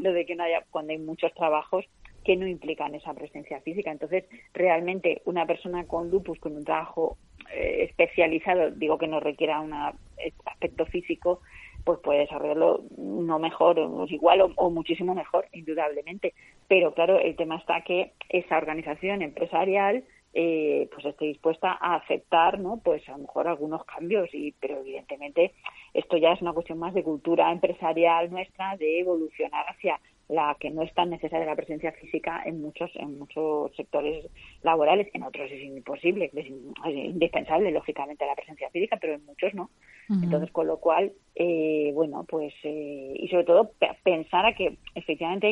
lo 0.04 0.14
de 0.14 0.26
que 0.28 0.36
no 0.36 0.44
haya, 0.44 0.64
cuando 0.70 0.94
hay 0.94 1.00
muchos 1.00 1.34
trabajos 1.34 1.84
que 2.24 2.36
no 2.36 2.46
implican 2.46 2.94
esa 2.94 3.12
presencia 3.16 3.60
física. 3.62 3.92
Entonces, 3.92 4.26
realmente, 4.54 5.24
una 5.26 5.48
persona 5.48 5.88
con 5.88 6.12
lupus, 6.12 6.38
con 6.40 6.56
un 6.56 6.64
trabajo 6.64 7.18
eh, 7.52 7.86
especializado, 7.90 8.70
digo 8.70 9.00
que 9.00 9.08
no 9.08 9.20
requiera 9.20 9.62
una 9.62 9.96
aspecto 10.46 10.86
físico, 10.86 11.42
pues 11.84 11.98
puede 12.04 12.20
desarrollarlo 12.20 12.84
no 12.98 13.40
mejor, 13.40 13.80
o 13.80 14.06
igual 14.08 14.54
o, 14.56 14.70
muchísimo 14.70 15.16
mejor, 15.16 15.48
indudablemente. 15.54 16.36
Pero 16.68 16.94
claro, 16.94 17.20
el 17.20 17.36
tema 17.36 17.58
está 17.58 17.82
que 17.82 18.12
esa 18.30 18.58
organización 18.58 19.24
empresarial 19.24 20.04
eh, 20.38 20.90
pues 20.94 21.06
esté 21.06 21.26
dispuesta 21.26 21.78
a 21.80 21.96
aceptar, 21.96 22.60
¿no? 22.60 22.82
Pues 22.84 23.08
a 23.08 23.14
lo 23.14 23.20
mejor 23.20 23.48
algunos 23.48 23.86
cambios, 23.86 24.28
y 24.34 24.52
pero 24.60 24.80
evidentemente 24.80 25.54
esto 25.94 26.18
ya 26.18 26.34
es 26.34 26.42
una 26.42 26.52
cuestión 26.52 26.78
más 26.78 26.94
de 26.94 27.04
cultura 27.04 27.50
empresarial 27.54 28.30
nuestra, 28.30 28.76
de 28.76 29.00
evolucionar 29.00 29.66
hacia 29.70 29.98
la 30.28 30.56
que 30.60 30.72
no 30.72 30.82
es 30.82 30.94
tan 30.94 31.10
necesaria 31.10 31.46
la 31.46 31.56
presencia 31.56 31.92
física 31.92 32.42
en 32.46 32.62
muchos 32.62 32.90
en 32.96 33.20
muchos 33.20 33.76
sectores 33.76 34.26
laborales 34.64 35.08
en 35.14 35.24
otros 35.24 35.52
es 35.52 35.64
imposible 35.64 36.32
es, 36.34 36.48
indispensable 36.86 37.72
lógicamente 37.72 38.26
la 38.26 38.36
presencia 38.36 38.70
física 38.72 38.98
pero 39.00 39.14
en 39.14 39.26
muchos 39.26 39.54
no. 39.54 39.70
Entonces 40.08 40.52
con 40.52 40.68
lo 40.68 40.78
cual 40.78 41.14
eh, 41.36 41.92
bueno 41.94 42.26
pues 42.28 42.54
eh, 42.64 43.14
y 43.16 43.28
sobre 43.28 43.44
todo 43.44 43.72
pensar 44.04 44.46
a 44.46 44.56
que 44.56 44.78
efectivamente 44.96 45.52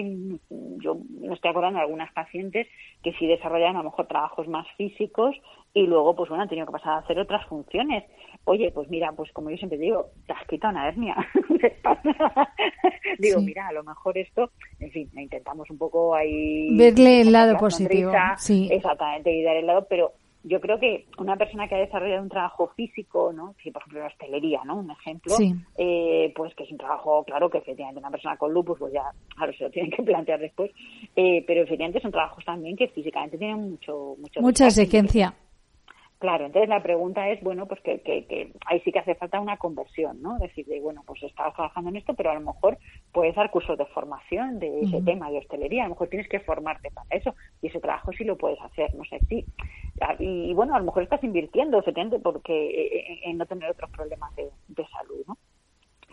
yo 0.49 0.97
me 1.19 1.33
estoy 1.33 1.51
acordando 1.51 1.77
de 1.77 1.85
algunas 1.85 2.11
pacientes 2.13 2.67
que 3.03 3.13
sí 3.13 3.27
desarrollan 3.27 3.75
a 3.75 3.79
lo 3.79 3.85
mejor 3.85 4.07
trabajos 4.07 4.47
más 4.47 4.67
físicos 4.77 5.35
y 5.73 5.87
luego 5.87 6.15
pues 6.15 6.29
bueno 6.29 6.43
han 6.43 6.49
tenido 6.49 6.67
que 6.67 6.73
pasar 6.73 6.93
a 6.93 6.97
hacer 6.99 7.19
otras 7.19 7.45
funciones 7.47 8.03
oye 8.45 8.71
pues 8.71 8.89
mira 8.89 9.11
pues 9.13 9.31
como 9.31 9.49
yo 9.49 9.57
siempre 9.57 9.77
digo 9.77 10.07
te 10.27 10.33
has 10.33 10.45
quitado 10.47 10.73
una 10.73 10.87
hernia 10.87 11.15
digo 13.19 13.41
mira 13.41 13.67
a 13.67 13.73
lo 13.73 13.83
mejor 13.83 14.17
esto 14.17 14.51
en 14.79 14.91
fin 14.91 15.09
intentamos 15.15 15.69
un 15.69 15.77
poco 15.77 16.13
ahí 16.13 16.75
verle 16.77 17.21
el 17.21 17.31
lado 17.31 17.57
positivo 17.57 18.11
sí 18.37 18.69
exactamente 18.71 19.31
y 19.31 19.43
dar 19.43 19.55
el 19.55 19.67
lado 19.67 19.85
pero 19.89 20.13
yo 20.43 20.59
creo 20.59 20.77
que 20.77 21.05
una 21.17 21.37
persona 21.37 21.67
que 21.67 21.75
ha 21.75 21.79
desarrollado 21.79 22.21
un 22.21 22.29
trabajo 22.29 22.69
físico, 22.75 23.31
¿no? 23.31 23.55
Si, 23.63 23.71
por 23.71 23.81
ejemplo, 23.81 24.01
la 24.01 24.07
hostelería, 24.07 24.61
¿no? 24.65 24.77
Un 24.77 24.91
ejemplo, 24.91 25.35
eh, 25.77 26.33
pues 26.35 26.53
que 26.55 26.63
es 26.63 26.71
un 26.71 26.77
trabajo, 26.77 27.23
claro, 27.23 27.49
que 27.49 27.59
efectivamente 27.59 27.99
una 27.99 28.11
persona 28.11 28.35
con 28.35 28.53
lupus, 28.53 28.77
pues 28.77 28.93
ya, 28.93 29.03
claro, 29.35 29.53
se 29.53 29.63
lo 29.63 29.69
tienen 29.69 29.91
que 29.91 30.03
plantear 30.03 30.39
después, 30.39 30.71
eh, 31.15 31.43
pero 31.47 31.61
efectivamente 31.61 32.01
son 32.01 32.11
trabajos 32.11 32.43
también 32.43 32.75
que 32.75 32.89
físicamente 32.89 33.37
tienen 33.37 33.69
mucho, 33.69 34.15
mucho 34.19 34.41
mucha 34.41 34.67
exigencia. 34.67 35.33
Claro, 36.23 36.45
entonces 36.45 36.69
la 36.69 36.81
pregunta 36.81 37.27
es, 37.31 37.43
bueno, 37.43 37.65
pues 37.67 37.81
que, 37.81 37.99
que, 37.99 38.53
ahí 38.67 38.79
sí 38.85 38.93
que 38.93 38.99
hace 38.99 39.13
falta 39.15 39.41
una 39.41 39.57
conversión, 39.57 40.21
¿no? 40.21 40.39
Decir, 40.39 40.65
de, 40.67 40.79
bueno, 40.79 41.03
pues 41.05 41.21
estás 41.21 41.53
trabajando 41.53 41.89
en 41.89 41.97
esto, 41.97 42.13
pero 42.13 42.31
a 42.31 42.35
lo 42.35 42.39
mejor 42.39 42.77
puedes 43.11 43.35
dar 43.35 43.51
cursos 43.51 43.77
de 43.77 43.85
formación 43.87 44.57
de 44.57 44.83
ese 44.83 45.01
tema 45.01 45.29
de 45.29 45.39
hostelería, 45.39 45.83
a 45.83 45.87
lo 45.87 45.95
mejor 45.95 46.07
tienes 46.07 46.29
que 46.29 46.39
formarte 46.39 46.91
para 46.91 47.09
eso 47.09 47.35
y 47.61 47.67
ese 47.67 47.81
trabajo 47.81 48.13
sí 48.13 48.23
lo 48.23 48.37
puedes 48.37 48.57
hacer, 48.61 48.95
no 48.95 49.03
sé, 49.03 49.19
sí. 49.27 49.45
Y, 50.19 50.53
bueno, 50.53 50.75
a 50.75 50.79
lo 50.79 50.85
mejor 50.85 51.03
estás 51.03 51.21
invirtiendo, 51.25 51.77
efectivamente, 51.77 52.23
porque 52.23 52.53
eh, 52.53 52.99
eh, 52.99 53.19
en 53.25 53.37
no 53.37 53.45
tener 53.45 53.69
otros 53.69 53.89
problemas 53.89 54.33
de, 54.37 54.49
de 54.69 54.87
salud, 54.87 55.25
¿no? 55.27 55.37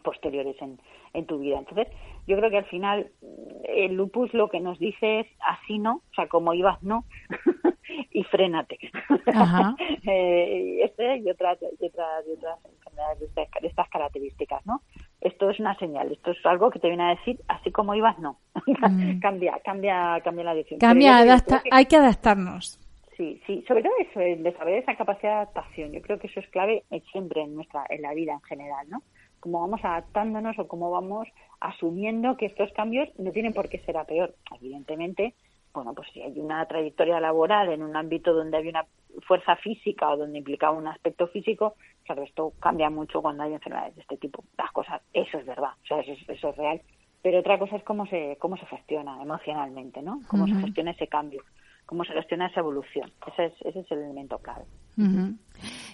posteriores 0.03 0.57
en, 0.61 0.81
en 1.13 1.27
tu 1.27 1.39
vida. 1.39 1.59
Entonces, 1.59 1.87
yo 2.27 2.37
creo 2.37 2.51
que 2.51 2.59
al 2.59 2.65
final 2.67 3.11
el 3.65 3.95
lupus 3.95 4.33
lo 4.35 4.49
que 4.49 4.59
nos 4.59 4.79
dice 4.79 5.21
es 5.21 5.27
así 5.47 5.79
no, 5.79 6.03
o 6.11 6.15
sea, 6.15 6.27
como 6.27 6.55
ibas 6.55 6.83
no, 6.83 7.05
y 8.11 8.25
frénate. 8.25 8.79
eh, 10.07 10.81
este 10.83 11.19
y 11.19 11.31
otras, 11.31 11.59
y 11.63 11.87
otras, 11.87 12.25
y 12.27 12.33
otras 12.33 12.59
enfermedades 12.65 13.35
de 13.61 13.69
estas, 13.69 13.89
características, 13.89 14.65
¿no? 14.67 14.83
Esto 15.21 15.51
es 15.51 15.61
una 15.61 15.77
señal, 15.79 16.11
esto 16.13 16.31
es 16.31 16.47
algo 16.47 16.71
que 16.71 16.79
te 16.79 16.89
viene 16.89 17.05
a 17.05 17.15
decir, 17.17 17.41
así 17.49 17.71
como 17.71 17.95
ibas, 17.95 18.19
no. 18.19 18.39
Mm. 18.81 19.21
cambia, 19.21 19.61
cambia, 19.65 20.21
cambia 20.25 20.45
la 20.45 20.55
decisión. 20.55 20.81
Cambia, 20.81 21.19
adapta, 21.19 21.63
hay 21.71 21.87
que 21.87 21.97
adaptarnos. 21.97 22.79
Sí, 23.17 23.41
sí, 23.47 23.63
sobre 23.69 23.83
todo 23.83 23.93
eso, 23.99 24.21
el 24.21 24.43
desarrollar 24.43 24.79
esa 24.79 24.97
capacidad 24.97 25.31
de 25.31 25.37
adaptación. 25.37 25.93
Yo 25.93 26.01
creo 26.01 26.19
que 26.19 26.29
eso 26.29 26.41
es 26.41 26.49
clave 26.49 26.85
siempre 27.13 27.43
en 27.43 27.55
nuestra, 27.55 27.85
en 27.91 28.01
la 28.01 28.15
vida 28.15 28.33
en 28.33 28.41
general, 28.41 28.89
¿no? 28.89 29.03
Cómo 29.41 29.61
vamos 29.61 29.81
adaptándonos 29.85 30.59
o 30.59 30.67
cómo 30.67 30.91
vamos 30.91 31.29
asumiendo 31.61 32.39
que 32.39 32.47
estos 32.47 32.73
cambios 32.73 33.11
no 33.19 33.31
tienen 33.31 33.53
por 33.53 33.69
qué 33.69 33.79
ser 33.81 33.99
a 33.99 34.05
peor. 34.05 34.35
Evidentemente, 34.59 35.35
bueno, 35.73 35.95
pues 35.95 36.09
si 36.13 36.21
hay 36.23 36.39
una 36.39 36.65
trayectoria 36.67 37.21
laboral 37.21 37.69
en 37.71 37.83
un 37.83 37.97
ámbito 37.97 38.33
donde 38.33 38.57
hay 38.57 38.69
una 38.69 38.85
fuerza 39.27 39.57
física 39.57 40.11
o 40.11 40.17
donde 40.17 40.39
implicaba 40.39 40.77
un 40.77 40.89
aspecto 40.89 41.29
físico, 41.29 41.75
claro, 42.05 42.23
esto 42.23 42.53
cambia 42.61 42.91
mucho 42.91 43.23
cuando 43.23 43.43
hay 43.43 43.55
enfermedades 43.55 43.95
de 43.97 44.03
este 44.03 44.17
tipo. 44.17 44.45
Las 44.59 44.73
cosas, 44.73 45.01
eso 45.13 45.39
es 45.39 45.47
verdad, 45.47 45.71
o 45.83 45.87
sea, 45.87 46.01
eso, 46.01 46.13
eso 46.29 46.49
es 46.49 46.57
real. 46.57 46.81
Pero 47.23 47.41
otra 47.41 47.59
cosa 47.59 47.77
es 47.77 47.85
cómo 47.85 48.07
se, 48.07 48.37
cómo 48.41 48.57
se 48.57 48.67
gestiona 48.67 49.23
emocionalmente, 49.23 50.01
¿no? 50.01 50.21
Cómo 50.29 50.47
se 50.47 50.55
gestiona 50.55 50.93
ese 50.93 51.07
cambio, 51.07 51.43
cómo 51.91 52.05
se 52.05 52.13
gestiona 52.13 52.47
esa 52.47 52.61
evolución. 52.61 53.11
Ese 53.27 53.53
es, 53.65 53.91
el 53.91 53.99
elemento 53.99 54.39
clave. 54.39 54.65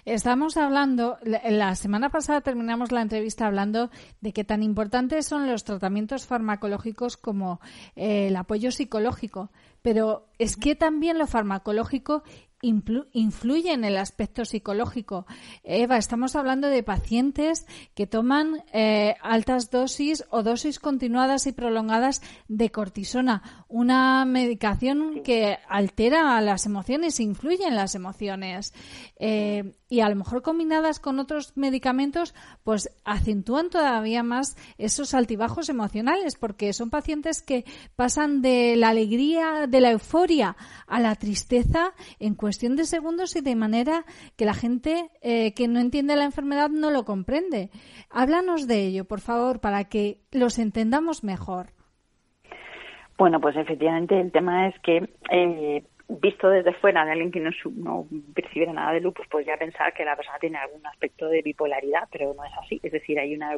Estamos 0.05 0.59
hablando, 0.59 1.17
la 1.23 1.75
semana 1.75 2.11
pasada 2.11 2.43
terminamos 2.43 2.93
la 2.93 3.01
entrevista 3.01 3.47
hablando 3.47 3.89
de 4.21 4.35
que 4.35 4.45
tan 4.45 4.63
importantes 4.63 5.27
son 5.27 5.47
los 5.51 5.65
tratamientos 5.65 6.27
farmacológicos 6.27 7.17
como 7.17 7.61
eh, 7.95 8.27
el 8.29 8.37
apoyo 8.37 8.73
psicológico, 8.73 9.49
pero 9.81 10.27
es 10.39 10.59
que 10.59 10.75
también 10.75 11.17
lo 11.17 11.27
farmacológico 11.27 12.25
influye 12.63 13.73
en 13.73 13.85
el 13.85 13.97
aspecto 13.99 14.45
psicológico. 14.45 15.27
Eva, 15.63 15.99
estamos 15.99 16.37
hablando 16.37 16.69
de 16.69 16.83
pacientes 16.83 17.67
que 17.95 18.07
toman 18.07 18.65
eh, 18.73 19.15
altas 19.23 19.71
dosis 19.71 20.25
o 20.31 20.43
dosis 20.43 20.79
continuadas 20.79 21.47
y 21.47 21.53
prolongadas 21.53 22.23
de 22.49 22.71
cortisona, 22.71 23.65
una 23.69 24.25
medicación 24.25 25.23
que 25.23 25.59
altera 25.69 26.41
las 26.41 26.67
emociones, 26.67 27.21
influye 27.21 27.67
en 27.67 27.77
las 27.77 27.95
emociones. 27.95 28.73
Eh, 29.19 29.75
y 29.89 30.01
a 30.01 30.09
lo 30.09 30.17
mejor 30.17 30.43
combinadas 30.43 30.99
con 30.99 31.21
otros 31.21 31.53
medicamentos, 31.57 32.35
pues 32.65 32.91
acentúan 33.05 33.71
todavía 33.71 34.25
más 34.25 34.57
esos 34.79 35.15
altibajos 35.15 35.69
emocionales, 35.69 36.35
porque 36.35 36.73
son 36.73 36.91
pacientes 36.91 37.41
que 37.41 37.65
pasan 37.95 38.43
de 38.43 38.75
la 38.75 38.89
alegría, 38.89 39.67
de 39.69 39.81
la 39.81 39.93
euforia 39.93 40.57
a 40.89 40.99
la 40.99 41.15
tristeza 41.15 41.93
en 42.19 42.35
cuestión 42.35 42.46
de 42.47 42.85
segundos 42.85 43.37
y 43.37 43.41
de 43.41 43.57
manera 43.57 44.05
que 44.37 44.45
la 44.45 44.55
gente 44.55 45.11
eh, 45.21 45.53
que 45.55 45.69
no 45.69 45.81
entiende 45.81 46.17
la 46.17 46.25
enfermedad 46.25 46.71
no 46.71 46.91
lo 46.91 47.05
comprende. 47.05 47.71
Háblanos 48.11 48.67
de 48.67 48.87
ello, 48.87 49.05
por 49.05 49.21
favor, 49.21 49.61
para 49.61 49.85
que 49.85 50.19
los 50.33 50.59
entendamos 50.59 51.25
mejor. 51.25 51.69
Bueno, 53.19 53.41
pues 53.41 53.57
efectivamente 53.57 54.21
el 54.21 54.31
tema 54.31 54.69
es 54.69 54.79
que 54.81 55.09
eh, 55.31 55.83
visto 56.09 56.49
desde 56.49 56.73
fuera 56.75 57.05
de 57.05 57.13
alguien 57.13 57.33
que 57.33 57.41
no, 57.41 57.51
no 57.75 58.07
percibiera 58.35 58.73
nada 58.73 58.93
de 58.93 59.01
lupus, 59.01 59.27
ya 59.45 59.57
pensar 59.57 59.93
que 59.93 60.05
la 60.05 60.15
persona 60.15 60.39
tiene 60.39 60.59
algún 60.59 60.87
aspecto 60.87 61.27
de 61.29 61.43
bipolaridad, 61.43 62.09
pero 62.13 62.33
no 62.35 62.45
es 62.45 62.53
así. 62.63 62.81
Es 62.83 62.93
decir, 62.93 63.19
hay 63.19 63.35
una 63.35 63.57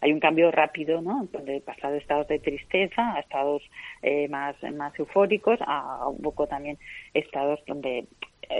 hay 0.00 0.12
un 0.12 0.20
cambio 0.20 0.50
rápido, 0.50 1.00
¿no? 1.00 1.26
Donde 1.32 1.60
pasar 1.60 1.92
de 1.92 1.98
estados 1.98 2.28
de 2.28 2.38
tristeza 2.38 3.14
a 3.14 3.20
estados 3.20 3.62
eh, 4.02 4.28
más 4.28 4.56
más 4.74 4.96
eufóricos, 4.98 5.58
a 5.66 6.08
un 6.08 6.22
poco 6.22 6.46
también 6.46 6.78
estados 7.14 7.60
donde 7.66 8.06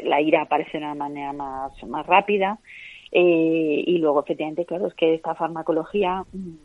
la 0.04 0.20
ira 0.20 0.42
aparece 0.42 0.78
de 0.78 0.84
una 0.84 0.94
manera 0.94 1.32
más 1.32 1.72
más 1.84 2.06
rápida. 2.06 2.58
Eh, 3.10 3.84
y 3.86 3.98
luego, 3.98 4.20
efectivamente, 4.20 4.66
claro, 4.66 4.86
es 4.86 4.94
que 4.94 5.14
esta 5.14 5.34
farmacología, 5.34 6.24
mm, 6.32 6.56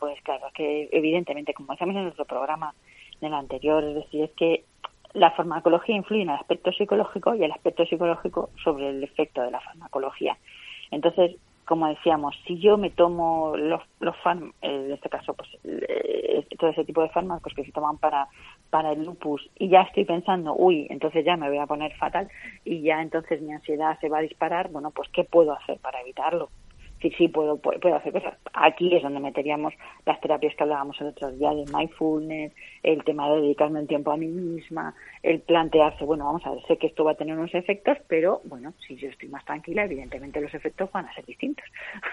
pues 0.00 0.20
claro, 0.22 0.48
es 0.48 0.52
que 0.54 0.88
evidentemente, 0.92 1.54
como 1.54 1.72
decíamos 1.72 1.96
en 1.96 2.04
nuestro 2.04 2.24
programa 2.24 2.74
en 3.20 3.28
el 3.28 3.34
anterior, 3.34 3.84
es 3.84 3.94
decir, 3.94 4.24
es 4.24 4.30
que 4.32 4.64
la 5.12 5.30
farmacología 5.32 5.96
influye 5.96 6.22
en 6.22 6.30
el 6.30 6.36
aspecto 6.36 6.72
psicológico 6.72 7.34
y 7.34 7.44
el 7.44 7.52
aspecto 7.52 7.84
psicológico 7.84 8.50
sobre 8.62 8.90
el 8.90 9.02
efecto 9.02 9.42
de 9.42 9.50
la 9.50 9.60
farmacología. 9.60 10.36
Entonces, 10.90 11.36
como 11.64 11.86
decíamos, 11.86 12.34
si 12.46 12.58
yo 12.58 12.76
me 12.76 12.90
tomo 12.90 13.56
los, 13.56 13.82
los 14.00 14.16
fármacos, 14.18 14.56
eh, 14.62 14.86
en 14.86 14.92
este 14.92 15.08
caso, 15.08 15.34
pues 15.34 15.48
eh, 15.64 16.19
todo 16.58 16.70
ese 16.70 16.84
tipo 16.84 17.02
de 17.02 17.08
fármacos 17.10 17.54
que 17.54 17.64
se 17.64 17.72
toman 17.72 17.98
para, 17.98 18.28
para 18.70 18.92
el 18.92 19.04
lupus 19.04 19.48
y 19.58 19.68
ya 19.68 19.82
estoy 19.82 20.04
pensando, 20.04 20.54
uy, 20.54 20.86
entonces 20.90 21.24
ya 21.24 21.36
me 21.36 21.48
voy 21.48 21.58
a 21.58 21.66
poner 21.66 21.92
fatal 21.94 22.28
y 22.64 22.82
ya 22.82 23.02
entonces 23.02 23.40
mi 23.40 23.52
ansiedad 23.52 23.98
se 24.00 24.08
va 24.08 24.18
a 24.18 24.22
disparar, 24.22 24.70
bueno, 24.70 24.90
pues 24.90 25.08
¿qué 25.10 25.24
puedo 25.24 25.52
hacer 25.52 25.78
para 25.80 26.00
evitarlo? 26.00 26.50
Sí, 27.00 27.10
sí, 27.16 27.28
puedo, 27.28 27.56
puedo 27.58 27.94
hacer 27.94 28.12
cosas. 28.12 28.34
Aquí 28.52 28.94
es 28.94 29.02
donde 29.02 29.20
meteríamos 29.20 29.74
las 30.06 30.20
terapias 30.20 30.54
que 30.54 30.62
hablábamos 30.62 31.00
el 31.00 31.08
otro 31.08 31.30
día 31.32 31.50
de 31.50 31.64
mindfulness, 31.72 32.52
el 32.82 33.04
tema 33.04 33.30
de 33.30 33.42
dedicarme 33.42 33.80
un 33.80 33.86
tiempo 33.86 34.12
a 34.12 34.16
mí 34.16 34.26
misma, 34.26 34.94
el 35.22 35.40
plantearse, 35.40 36.04
bueno, 36.04 36.24
vamos 36.24 36.44
a 36.46 36.50
ver, 36.50 36.62
sé 36.66 36.76
que 36.76 36.86
esto 36.86 37.04
va 37.04 37.12
a 37.12 37.16
tener 37.16 37.36
unos 37.36 37.54
efectos, 37.54 37.98
pero 38.08 38.40
bueno, 38.44 38.72
si 38.86 38.96
yo 38.96 39.08
estoy 39.08 39.28
más 39.28 39.44
tranquila, 39.44 39.84
evidentemente 39.84 40.40
los 40.40 40.52
efectos 40.54 40.90
van 40.92 41.06
a 41.06 41.14
ser 41.14 41.24
distintos. 41.24 41.64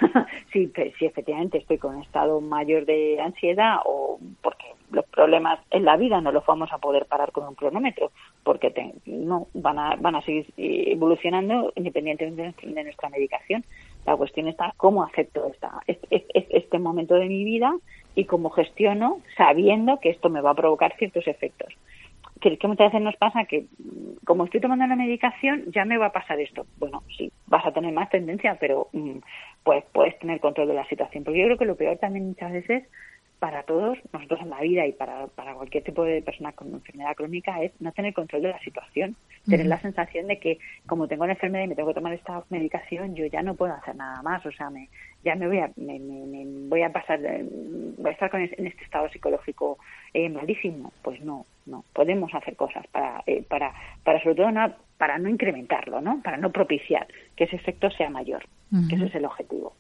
si, 0.52 0.72
si 0.98 1.06
efectivamente 1.06 1.58
estoy 1.58 1.78
con 1.78 1.96
un 1.96 2.04
estado 2.04 2.42
mayor 2.42 2.86
de 2.86 3.20
ansiedad 3.20 3.78
o 3.86 4.20
porque 4.42 4.66
los 4.92 5.06
problemas 5.06 5.60
en 5.72 5.84
la 5.84 5.98
vida 5.98 6.22
no 6.22 6.32
los 6.32 6.46
vamos 6.46 6.72
a 6.72 6.78
poder 6.78 7.06
parar 7.06 7.32
con 7.32 7.48
un 7.48 7.56
cronómetro, 7.56 8.12
porque 8.44 8.94
no 9.06 9.48
van 9.54 9.80
a, 9.80 9.96
van 9.98 10.16
a 10.16 10.22
seguir 10.22 10.46
evolucionando 10.58 11.74
independientemente 11.76 12.54
de 12.66 12.84
nuestra 12.84 13.10
medicación. 13.10 13.66
La 14.08 14.16
cuestión 14.16 14.48
está 14.48 14.74
cómo 14.78 15.04
acepto 15.04 15.46
esta, 15.48 15.82
este, 15.86 16.26
este 16.32 16.80
momento 16.80 17.16
de 17.16 17.28
mi 17.28 17.44
vida 17.44 17.76
y 18.16 18.24
cómo 18.24 18.50
gestiono 18.50 19.20
sabiendo 19.36 20.00
que 20.00 20.10
esto 20.10 20.30
me 20.30 20.40
va 20.40 20.52
a 20.52 20.56
provocar 20.56 20.96
ciertos 20.98 21.28
efectos. 21.28 21.74
Que, 22.40 22.58
muchas 22.68 22.92
veces 22.92 23.02
nos 23.02 23.18
pasa 23.18 23.44
que 23.44 23.66
como 24.24 24.46
estoy 24.46 24.62
tomando 24.62 24.88
la 24.88 24.96
medicación 24.96 25.66
ya 25.74 25.84
me 25.84 25.98
va 25.98 26.08
a 26.08 26.12
pasar 26.14 26.40
esto. 26.40 26.66
Bueno, 26.78 27.04
sí, 27.18 27.32
vas 27.48 27.66
a 27.66 27.74
tener 27.74 27.94
más 27.94 28.10
tendencia, 28.10 28.56
pero 28.58 28.88
mm, 28.94 29.18
pues 29.64 29.84
puedes 29.92 30.18
tener 30.20 30.40
control 30.40 30.70
de 30.70 30.76
la 30.76 30.88
situación. 30.88 31.26
Porque 31.26 31.40
yo 31.40 31.46
creo 31.46 31.58
que 31.58 31.66
lo 31.66 31.76
peor 31.76 31.98
también 31.98 32.30
muchas 32.30 32.54
veces 32.54 32.88
para 33.40 33.64
todos, 33.64 33.98
nosotros 34.14 34.40
en 34.42 34.50
la 34.50 34.62
vida 34.62 34.88
y 34.88 34.94
para, 34.94 35.28
para 35.28 35.54
cualquier 35.54 35.84
tipo 35.84 36.06
de 36.06 36.22
persona 36.22 36.54
con 36.54 36.74
enfermedad 36.74 37.16
crónica 37.16 37.62
es 37.62 37.74
no 37.82 37.92
tener 37.92 38.14
control 38.14 38.44
de 38.44 38.50
la 38.50 38.60
situación, 38.60 39.18
tener 39.50 39.66
la 39.66 39.80
sensación 39.82 40.28
de 40.28 40.40
que 40.40 40.60
como 40.86 41.08
tengo 41.08 41.24
una 41.24 41.34
enfermedad 41.34 41.66
y 41.66 41.68
me 41.68 41.76
tengo 41.76 41.90
que 41.90 41.96
tomar 41.96 42.14
esta 42.14 42.44
medicación, 42.50 43.16
yo 43.16 43.26
ya 43.26 43.42
no 43.42 43.56
puedo 43.56 43.74
hacer 43.74 43.96
nada 43.96 44.22
más, 44.22 44.46
o 44.46 44.52
sea, 44.52 44.70
me, 44.70 44.90
ya 45.24 45.36
me 45.36 45.48
voy 45.48 45.60
a, 45.60 45.72
me, 45.76 46.00
voy 46.68 46.84
a 46.84 46.92
pasar, 46.92 47.20
voy 47.20 48.10
a 48.10 48.12
estar 48.12 48.30
con 48.30 48.42
en 48.42 48.68
este 48.68 48.84
estado 48.84 49.10
psicológico 49.10 49.78
eh, 50.14 50.30
malísimo. 50.30 50.92
Pues 51.02 51.22
no, 51.22 51.46
no, 51.66 51.84
podemos 51.94 52.34
hacer 52.34 52.56
cosas 52.56 52.86
para, 52.88 53.24
eh, 53.26 53.44
para, 53.48 53.74
para 54.04 54.22
sobre 54.22 54.36
todo 54.36 54.52
no, 54.52 54.74
para 54.98 55.18
no 55.18 55.30
incrementarlo, 55.30 56.02
¿no? 56.02 56.22
Para 56.22 56.38
no 56.38 56.52
propiciar 56.52 57.08
que 57.36 57.46
ese 57.46 57.56
efecto 57.56 57.90
sea 57.92 58.10
mayor, 58.10 58.44
que 58.90 58.96
ese 58.96 59.06
es 59.06 59.16
el 59.16 59.26
objetivo. 59.26 59.74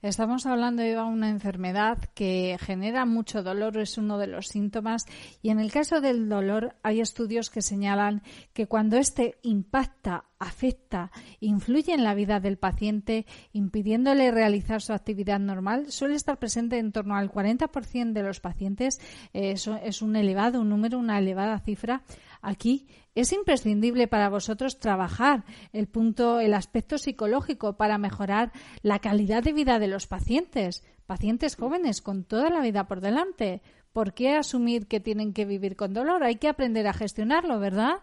Estamos 0.00 0.46
hablando 0.46 0.82
de 0.82 0.98
una 0.98 1.28
enfermedad 1.28 1.98
que 2.14 2.56
genera 2.60 3.04
mucho 3.04 3.42
dolor, 3.42 3.76
es 3.78 3.98
uno 3.98 4.16
de 4.16 4.26
los 4.26 4.48
síntomas, 4.48 5.04
y 5.42 5.50
en 5.50 5.60
el 5.60 5.70
caso 5.70 6.00
del 6.00 6.28
dolor 6.28 6.76
hay 6.82 7.00
estudios 7.00 7.50
que 7.50 7.60
señalan 7.60 8.22
que 8.54 8.66
cuando 8.66 8.96
este 8.96 9.38
impacta, 9.42 10.24
afecta, 10.38 11.10
influye 11.40 11.92
en 11.92 12.04
la 12.04 12.14
vida 12.14 12.40
del 12.40 12.58
paciente, 12.58 13.26
impidiéndole 13.52 14.30
realizar 14.30 14.82
su 14.82 14.92
actividad 14.92 15.40
normal, 15.40 15.90
suele 15.90 16.16
estar 16.16 16.38
presente 16.38 16.78
en 16.78 16.92
torno 16.92 17.16
al 17.16 17.30
40% 17.30 18.12
de 18.12 18.22
los 18.22 18.40
pacientes. 18.40 19.00
Eso 19.32 19.76
es 19.76 20.02
un 20.02 20.16
elevado 20.16 20.60
un 20.60 20.68
número, 20.68 20.98
una 20.98 21.18
elevada 21.18 21.58
cifra. 21.60 22.02
Aquí 22.42 22.86
es 23.14 23.32
imprescindible 23.32 24.08
para 24.08 24.28
vosotros 24.28 24.78
trabajar 24.78 25.44
el 25.72 25.86
punto, 25.86 26.40
el 26.40 26.54
aspecto 26.54 26.98
psicológico 26.98 27.76
para 27.76 27.98
mejorar 27.98 28.52
la 28.82 28.98
calidad 28.98 29.42
de 29.42 29.52
vida 29.52 29.78
de 29.78 29.88
los 29.88 30.06
pacientes, 30.06 30.82
pacientes 31.06 31.56
jóvenes 31.56 32.02
con 32.02 32.24
toda 32.24 32.50
la 32.50 32.60
vida 32.60 32.86
por 32.86 33.00
delante. 33.00 33.62
¿Por 33.92 34.12
qué 34.12 34.34
asumir 34.34 34.88
que 34.88 34.98
tienen 34.98 35.32
que 35.32 35.44
vivir 35.44 35.76
con 35.76 35.94
dolor? 35.94 36.24
Hay 36.24 36.36
que 36.36 36.48
aprender 36.48 36.88
a 36.88 36.92
gestionarlo, 36.92 37.60
¿verdad? 37.60 37.98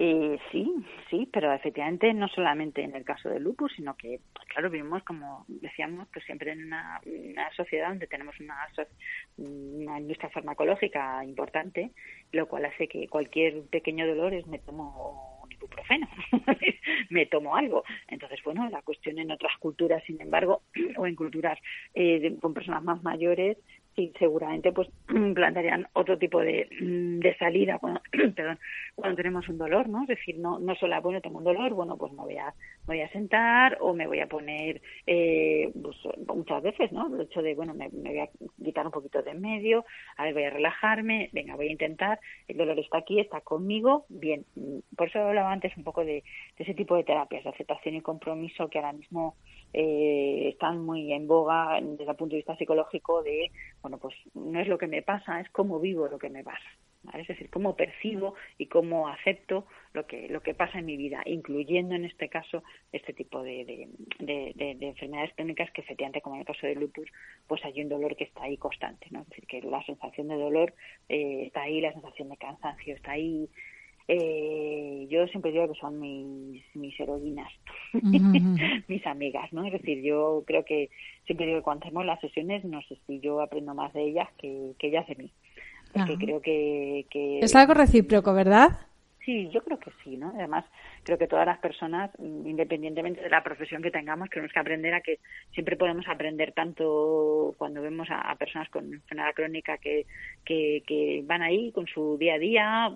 Eh, 0.00 0.38
sí, 0.52 0.72
sí, 1.10 1.28
pero 1.32 1.52
efectivamente 1.52 2.14
no 2.14 2.28
solamente 2.28 2.84
en 2.84 2.94
el 2.94 3.04
caso 3.04 3.30
del 3.30 3.42
lupus, 3.42 3.72
sino 3.74 3.96
que, 3.96 4.20
pues 4.32 4.46
claro, 4.46 4.70
vivimos, 4.70 5.02
como 5.02 5.44
decíamos, 5.48 6.06
pues 6.12 6.24
siempre 6.24 6.52
en 6.52 6.66
una, 6.66 7.00
sociedad 7.56 7.88
donde 7.88 8.06
tenemos 8.06 8.38
una, 8.38 8.54
una, 9.38 9.98
industria 9.98 10.30
farmacológica 10.30 11.24
importante, 11.24 11.90
lo 12.30 12.46
cual 12.46 12.66
hace 12.66 12.86
que 12.86 13.08
cualquier 13.08 13.64
pequeño 13.64 14.06
dolor 14.06 14.34
es 14.34 14.46
me 14.46 14.60
tomo 14.60 15.40
un 15.42 15.50
ibuprofeno, 15.50 16.06
me 17.10 17.26
tomo 17.26 17.56
algo. 17.56 17.82
Entonces, 18.06 18.38
bueno, 18.44 18.70
la 18.70 18.82
cuestión 18.82 19.18
en 19.18 19.32
otras 19.32 19.58
culturas, 19.58 20.04
sin 20.04 20.20
embargo, 20.20 20.62
o 20.96 21.08
en 21.08 21.16
culturas 21.16 21.58
eh, 21.94 22.36
con 22.40 22.54
personas 22.54 22.84
más 22.84 23.02
mayores, 23.02 23.58
y 23.98 24.12
seguramente 24.18 24.72
pues 24.72 24.88
plantearían 25.34 25.86
otro 25.92 26.18
tipo 26.18 26.40
de, 26.40 26.68
mm, 26.80 27.18
de 27.18 27.36
salida 27.36 27.78
cuando, 27.78 28.00
perdón, 28.34 28.58
cuando 28.94 29.16
tenemos 29.16 29.48
un 29.48 29.58
dolor, 29.58 29.88
¿no? 29.88 30.02
Es 30.02 30.08
decir, 30.08 30.38
no, 30.38 30.58
no 30.58 30.74
solo, 30.76 31.00
bueno, 31.02 31.20
tengo 31.20 31.38
un 31.38 31.44
dolor, 31.44 31.74
bueno, 31.74 31.96
pues 31.96 32.12
me 32.12 32.22
voy 32.22 32.36
a, 32.36 32.54
me 32.86 32.94
voy 32.94 33.00
a 33.00 33.10
sentar 33.10 33.78
o 33.80 33.94
me 33.94 34.06
voy 34.06 34.20
a 34.20 34.26
poner, 34.26 34.80
eh, 35.06 35.70
pues, 35.82 35.96
muchas 36.26 36.62
veces, 36.62 36.92
¿no? 36.92 37.14
El 37.14 37.22
hecho 37.22 37.42
de, 37.42 37.54
bueno, 37.54 37.74
me, 37.74 37.88
voy 37.88 38.18
a 38.18 38.28
quitar 38.62 38.86
un 38.86 38.92
poquito 38.92 39.22
de 39.22 39.28
en 39.32 39.40
medio, 39.40 39.84
a 40.16 40.24
ver, 40.24 40.34
voy 40.34 40.44
a 40.44 40.50
relajarme, 40.50 41.30
venga, 41.32 41.56
voy 41.56 41.68
a 41.68 41.72
intentar, 41.72 42.20
el 42.46 42.56
dolor 42.56 42.78
está 42.78 42.98
aquí, 42.98 43.20
está 43.20 43.40
conmigo, 43.40 44.06
bien. 44.08 44.44
Por 44.96 45.08
eso 45.08 45.20
hablaba 45.20 45.52
antes 45.52 45.76
un 45.76 45.84
poco 45.84 46.04
de, 46.04 46.22
de 46.56 46.64
ese 46.64 46.74
tipo 46.74 46.96
de 46.96 47.04
terapias, 47.04 47.44
de 47.44 47.50
aceptación 47.50 47.96
y 47.96 48.00
compromiso 48.00 48.68
que 48.68 48.78
ahora 48.78 48.92
mismo 48.92 49.34
eh, 49.72 50.48
están 50.48 50.84
muy 50.84 51.12
en 51.12 51.26
boga 51.26 51.78
desde 51.80 52.10
el 52.10 52.16
punto 52.16 52.32
de 52.32 52.38
vista 52.38 52.56
psicológico 52.56 53.22
de, 53.22 53.50
bueno, 53.82 53.98
pues 53.98 54.14
no 54.34 54.60
es 54.60 54.68
lo 54.68 54.78
que 54.78 54.86
me 54.86 55.02
pasa, 55.02 55.40
es 55.40 55.50
cómo 55.50 55.80
vivo 55.80 56.08
lo 56.08 56.18
que 56.18 56.30
me 56.30 56.44
pasa. 56.44 56.68
Es 57.14 57.28
decir, 57.28 57.48
cómo 57.48 57.76
percibo 57.76 58.34
y 58.58 58.66
cómo 58.66 59.08
acepto 59.08 59.66
lo 59.92 60.06
que, 60.06 60.28
lo 60.28 60.42
que 60.42 60.54
pasa 60.54 60.80
en 60.80 60.86
mi 60.86 60.96
vida, 60.96 61.22
incluyendo 61.24 61.94
en 61.94 62.04
este 62.04 62.28
caso 62.28 62.62
este 62.92 63.12
tipo 63.12 63.42
de, 63.42 63.88
de, 64.18 64.76
enfermedades 64.80 65.32
crónicas 65.34 65.70
que 65.70 65.80
efectivamente, 65.80 66.20
como 66.20 66.34
en 66.34 66.40
el 66.40 66.46
caso 66.46 66.66
del 66.66 66.80
lupus, 66.80 67.08
pues 67.46 67.64
hay 67.64 67.80
un 67.80 67.88
dolor 67.88 68.16
que 68.16 68.24
está 68.24 68.42
ahí 68.42 68.56
constante, 68.56 69.06
¿no? 69.10 69.20
Es 69.20 69.28
decir, 69.28 69.46
que 69.46 69.62
la 69.62 69.82
sensación 69.84 70.28
de 70.28 70.36
dolor 70.36 70.74
eh, 71.08 71.44
está 71.46 71.62
ahí, 71.62 71.80
la 71.80 71.92
sensación 71.92 72.28
de 72.28 72.36
cansancio 72.36 72.94
está 72.94 73.12
ahí, 73.12 73.48
eh, 74.10 75.06
yo 75.10 75.26
siempre 75.26 75.52
digo 75.52 75.70
que 75.70 75.78
son 75.78 76.00
mis, 76.00 76.64
mis 76.74 76.98
heroínas, 76.98 77.52
mis 78.88 79.06
amigas, 79.06 79.52
¿no? 79.52 79.66
Es 79.66 79.72
decir, 79.72 80.02
yo 80.02 80.42
creo 80.46 80.64
que 80.64 80.88
siempre 81.26 81.46
digo 81.46 81.58
que 81.58 81.64
cuando 81.64 81.84
hacemos 81.84 82.06
las 82.06 82.20
sesiones, 82.20 82.64
no 82.64 82.80
sé 82.82 82.98
si 83.06 83.20
yo 83.20 83.42
aprendo 83.42 83.74
más 83.74 83.92
de 83.92 84.04
ellas 84.04 84.28
que, 84.38 84.72
que 84.78 84.88
ellas 84.88 85.06
de 85.08 85.16
mí. 85.16 85.32
Porque 85.92 86.16
creo 86.16 86.40
que, 86.40 87.06
que... 87.10 87.38
Es 87.40 87.54
algo 87.54 87.74
recíproco, 87.74 88.32
¿verdad? 88.32 88.78
Sí, 89.24 89.50
yo 89.50 89.62
creo 89.62 89.78
que 89.78 89.90
sí, 90.02 90.16
¿no? 90.16 90.32
Además, 90.34 90.64
creo 91.02 91.18
que 91.18 91.26
todas 91.26 91.44
las 91.44 91.58
personas, 91.58 92.10
independientemente 92.18 93.20
de 93.20 93.28
la 93.28 93.42
profesión 93.42 93.82
que 93.82 93.90
tengamos, 93.90 94.30
tenemos 94.30 94.52
que 94.52 94.58
aprender 94.58 94.94
a 94.94 95.02
que 95.02 95.18
siempre 95.52 95.76
podemos 95.76 96.08
aprender 96.08 96.52
tanto 96.52 97.54
cuando 97.58 97.82
vemos 97.82 98.08
a, 98.10 98.34
personas 98.36 98.70
con 98.70 98.90
enfermedad 98.90 99.34
crónica 99.34 99.76
que, 99.76 100.06
que, 100.46 100.82
que 100.86 101.22
van 101.26 101.42
ahí 101.42 101.72
con 101.72 101.86
su 101.86 102.16
día 102.16 102.34
a 102.34 102.38
día, 102.38 102.90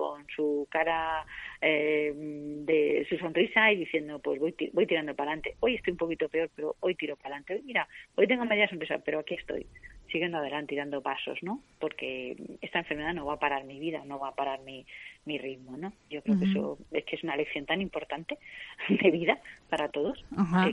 con 0.00 0.26
su 0.34 0.66
cara 0.70 1.26
eh, 1.60 2.10
de 2.14 3.06
su 3.06 3.18
sonrisa 3.18 3.70
y 3.70 3.76
diciendo, 3.76 4.18
pues 4.18 4.40
voy, 4.40 4.54
voy 4.72 4.86
tirando 4.86 5.14
para 5.14 5.32
adelante. 5.32 5.56
Hoy 5.60 5.74
estoy 5.74 5.90
un 5.92 5.98
poquito 5.98 6.26
peor, 6.30 6.48
pero 6.56 6.76
hoy 6.80 6.94
tiro 6.94 7.16
para 7.16 7.36
adelante. 7.36 7.60
Mira, 7.66 7.86
hoy 8.14 8.26
tengo 8.26 8.46
media 8.46 8.66
sonrisa, 8.66 8.96
pero 9.04 9.18
aquí 9.18 9.34
estoy, 9.34 9.66
siguiendo 10.10 10.38
adelante 10.38 10.74
y 10.74 10.78
dando 10.78 11.02
pasos, 11.02 11.38
¿no? 11.42 11.60
Porque 11.78 12.34
esta 12.62 12.78
enfermedad 12.78 13.12
no 13.12 13.26
va 13.26 13.34
a 13.34 13.38
parar 13.38 13.64
mi 13.64 13.78
vida, 13.78 14.02
no 14.06 14.18
va 14.18 14.28
a 14.28 14.34
parar 14.34 14.60
mi, 14.62 14.86
mi 15.26 15.36
ritmo, 15.36 15.76
¿no? 15.76 15.92
Yo 16.08 16.22
creo 16.22 16.38
que 16.38 16.46
eso 16.46 16.78
es 16.92 17.04
que 17.04 17.16
es 17.16 17.22
una 17.22 17.36
lección 17.36 17.66
tan 17.66 17.82
importante 17.82 18.38
de 18.88 19.10
vida 19.10 19.38
para 19.68 19.90
todos 19.90 20.24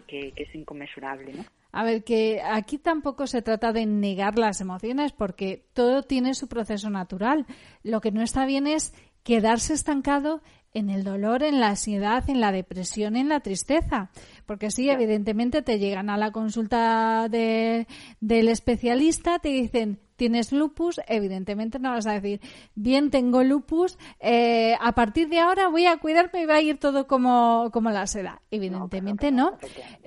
que, 0.08 0.32
que 0.32 0.44
es 0.44 0.56
inconmensurable, 0.56 1.34
¿no? 1.34 1.44
A 1.78 1.84
ver, 1.84 2.04
que 2.04 2.42
aquí 2.44 2.78
tampoco 2.78 3.28
se 3.28 3.42
trata 3.42 3.72
de 3.72 3.86
negar 3.86 4.40
las 4.40 4.62
emociones 4.62 5.12
porque 5.12 5.66
todo 5.74 6.02
tiene 6.02 6.34
su 6.34 6.48
proceso 6.48 6.90
natural. 6.90 7.46
Lo 7.84 8.02
que 8.02 8.12
no 8.12 8.24
está 8.24 8.46
bien 8.46 8.68
es 8.68 8.94
quedarse 9.28 9.74
estancado 9.74 10.42
en 10.74 10.90
el 10.90 11.04
dolor, 11.04 11.44
en 11.44 11.60
la 11.60 11.72
ansiedad, 11.72 12.24
en 12.30 12.40
la 12.40 12.54
depresión, 12.54 13.18
en 13.18 13.28
la 13.28 13.42
tristeza. 13.42 14.10
Porque 14.46 14.72
sí, 14.72 14.90
evidentemente 14.90 15.62
te 15.62 15.80
llegan 15.80 16.10
a 16.10 16.16
la 16.16 16.32
consulta 16.32 17.28
de, 17.28 17.88
del 18.22 18.48
especialista, 18.48 19.40
te 19.40 19.50
dicen, 19.50 20.00
tienes 20.16 20.54
lupus, 20.54 21.02
evidentemente 21.10 21.78
no 21.78 21.92
vas 21.92 22.08
a 22.08 22.14
decir, 22.14 22.40
bien, 22.74 23.12
tengo 23.12 23.44
lupus, 23.44 23.98
eh, 24.22 24.78
a 24.80 24.94
partir 24.94 25.28
de 25.28 25.40
ahora 25.40 25.68
voy 25.68 25.88
a 25.88 25.98
cuidarme 25.98 26.44
y 26.44 26.46
va 26.46 26.56
a 26.56 26.62
ir 26.62 26.80
todo 26.80 27.06
como, 27.06 27.70
como 27.74 27.90
la 27.92 28.08
seda. 28.08 28.42
Evidentemente 28.50 29.30
no. 29.34 29.58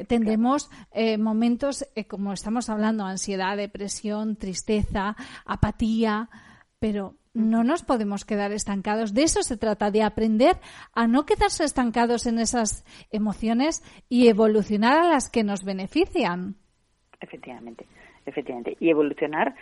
Tendremos 0.09 0.71
eh, 0.93 1.19
momentos, 1.19 1.87
eh, 1.95 2.07
como 2.07 2.33
estamos 2.33 2.71
hablando, 2.71 3.05
ansiedad, 3.05 3.55
depresión, 3.55 4.37
tristeza, 4.37 5.15
apatía, 5.45 6.31
pero 6.79 7.20
no 7.35 7.63
nos 7.65 7.83
podemos 7.83 8.25
quedar 8.25 8.53
estancados. 8.53 9.15
De 9.15 9.23
eso 9.23 9.43
se 9.43 9.57
trata, 9.57 9.91
de 9.91 10.03
aprender 10.03 10.57
a 10.95 11.07
no 11.07 11.27
quedarse 11.27 11.65
estancados 11.65 12.27
en 12.27 12.39
esas 12.39 12.85
emociones 13.11 13.83
y 14.09 14.29
evolucionar 14.29 14.99
a 14.99 15.09
las 15.09 15.29
que 15.29 15.45
nos 15.45 15.65
benefician. 15.65 16.57
Efectivamente, 17.21 17.87
efectivamente. 18.27 18.77
Y 18.81 18.91
evolucionar 18.91 19.55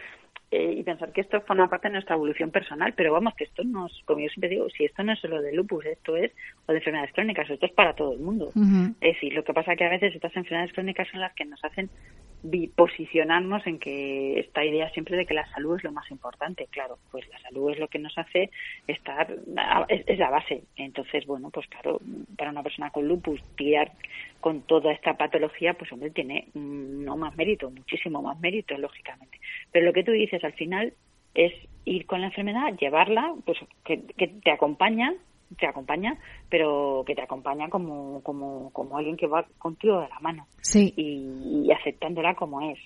eh, 0.51 0.77
y 0.79 0.83
pensar 0.83 1.13
que 1.13 1.21
esto 1.21 1.41
forma 1.43 1.69
parte 1.69 1.89
de 1.89 1.93
nuestra 1.93 2.17
evolución 2.17 2.51
personal, 2.51 2.95
pero 2.97 3.13
vamos, 3.13 3.35
que 3.35 3.45
esto 3.45 3.63
no 3.65 3.87
es, 3.87 3.93
como 4.07 4.21
yo 4.21 4.29
siempre 4.29 4.49
digo, 4.49 4.69
si 4.71 4.85
esto 4.85 5.03
no 5.03 5.13
es 5.13 5.21
solo 5.21 5.43
de 5.43 5.53
lupus, 5.53 5.85
esto 5.85 6.17
es, 6.17 6.33
o 6.67 6.73
de 6.73 6.79
enfermedades 6.79 7.13
crónicas, 7.13 7.51
esto 7.51 7.67
es 7.67 7.73
para 7.73 7.95
todo 7.95 8.15
el 8.15 8.21
mundo. 8.21 8.51
Es 9.01 9.15
decir, 9.15 9.35
lo 9.35 9.45
que 9.45 9.53
pasa 9.53 9.73
es 9.73 9.79
que 9.79 9.85
a 9.85 9.91
veces 9.91 10.15
estas 10.15 10.35
enfermedades 10.37 10.73
crónicas 10.73 11.07
son 11.09 11.21
las 11.21 11.35
que 11.35 11.45
nos 11.45 11.63
hacen 11.63 11.91
posicionarnos 12.77 13.67
en 13.67 13.79
que 13.79 14.39
esta 14.39 14.65
idea 14.65 14.89
siempre 14.91 15.17
de 15.17 15.27
que 15.27 15.35
la 15.35 15.47
salud 15.51 15.77
es 15.77 15.85
lo 15.85 15.93
más 15.93 16.11
importante. 16.11 16.67
Claro, 16.71 16.99
pues 17.11 17.29
la 17.29 17.39
salud 17.41 17.73
es 17.73 17.79
lo 17.79 17.89
que 17.89 17.99
nos 17.99 18.17
hace 18.17 18.51
estar, 18.87 19.35
es, 19.89 20.19
la 20.19 20.31
base. 20.31 20.63
Entonces, 20.77 21.27
bueno, 21.27 21.51
pues 21.51 21.67
claro, 21.67 22.01
para 22.37 22.51
una 22.51 22.63
persona 22.63 22.91
con 22.91 23.07
lupus, 23.07 23.43
tirar 23.57 23.91
con 24.41 24.63
toda 24.63 24.93
esta 24.93 25.17
patología, 25.17 25.75
pues 25.75 25.93
hombre, 25.93 26.11
tiene 26.11 26.49
no 26.55 27.17
más 27.17 27.37
mérito, 27.37 27.71
muchísimo 27.71 28.23
más 28.23 28.39
mérito, 28.41 28.77
lógicamente. 28.79 29.39
Pero 29.73 29.87
lo 29.87 29.93
que 29.93 30.05
tú 30.05 30.13
dices 30.13 30.43
al 30.45 30.53
final 30.53 30.93
es 31.35 31.53
ir 31.85 32.07
con 32.07 32.21
la 32.21 32.29
enfermedad, 32.29 32.77
llevarla, 32.79 33.35
pues 33.45 33.59
que, 33.85 34.03
que 34.17 34.29
te 34.29 34.51
acompaña 34.51 35.15
te 35.57 35.67
acompaña, 35.67 36.17
pero 36.49 37.05
que 37.07 37.15
te 37.15 37.23
acompaña 37.23 37.69
como, 37.69 38.23
como, 38.23 38.71
como 38.71 38.99
alguien 38.99 39.17
que 39.17 39.27
va 39.27 39.47
contigo 39.59 40.01
de 40.01 40.09
la 40.09 40.21
mano. 40.21 40.47
Sí. 40.61 40.93
Y, 40.97 41.71
aceptándola 41.73 42.35
como 42.35 42.61
es. 42.61 42.79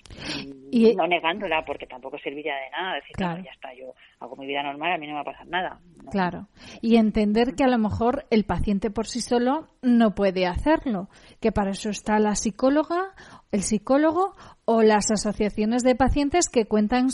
y, 0.71 0.95
no 0.95 1.07
negándola 1.07 1.63
porque 1.65 1.85
tampoco 1.85 2.17
serviría 2.19 2.55
de 2.55 2.69
nada 2.71 2.95
decir 2.95 3.15
claro. 3.15 3.43
ya 3.43 3.51
está 3.51 3.73
yo 3.73 3.93
hago 4.19 4.35
mi 4.35 4.45
vida 4.45 4.63
normal 4.63 4.93
a 4.93 4.97
mí 4.97 5.07
no 5.07 5.13
me 5.13 5.17
va 5.17 5.21
a 5.21 5.33
pasar 5.33 5.47
nada 5.47 5.79
claro 6.09 6.47
y 6.81 6.95
entender 6.97 7.55
que 7.55 7.63
a 7.63 7.67
lo 7.67 7.77
mejor 7.77 8.25
el 8.29 8.45
paciente 8.45 8.89
por 8.89 9.07
sí 9.07 9.21
solo 9.21 9.67
no 9.81 10.15
puede 10.15 10.45
hacerlo 10.45 11.09
que 11.39 11.51
para 11.51 11.71
eso 11.71 11.89
está 11.89 12.19
la 12.19 12.35
psicóloga 12.35 13.13
el 13.51 13.61
psicólogo 13.61 14.33
o 14.65 14.81
las 14.81 15.11
asociaciones 15.11 15.83
de 15.83 15.95
pacientes 15.95 16.49
que 16.49 16.65
cuentan 16.65 17.07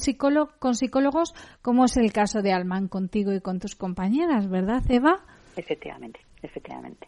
con 0.60 0.76
psicólogos 0.76 1.34
como 1.62 1.86
es 1.86 1.98
el 1.98 2.14
caso 2.14 2.42
de 2.42 2.54
Alman 2.54 2.88
contigo 2.88 3.34
y 3.34 3.42
con 3.42 3.60
tus 3.60 3.76
compañeras 3.76 4.50
verdad 4.50 4.84
Eva 4.90 5.26
efectivamente 5.60 6.20
efectivamente 6.42 7.08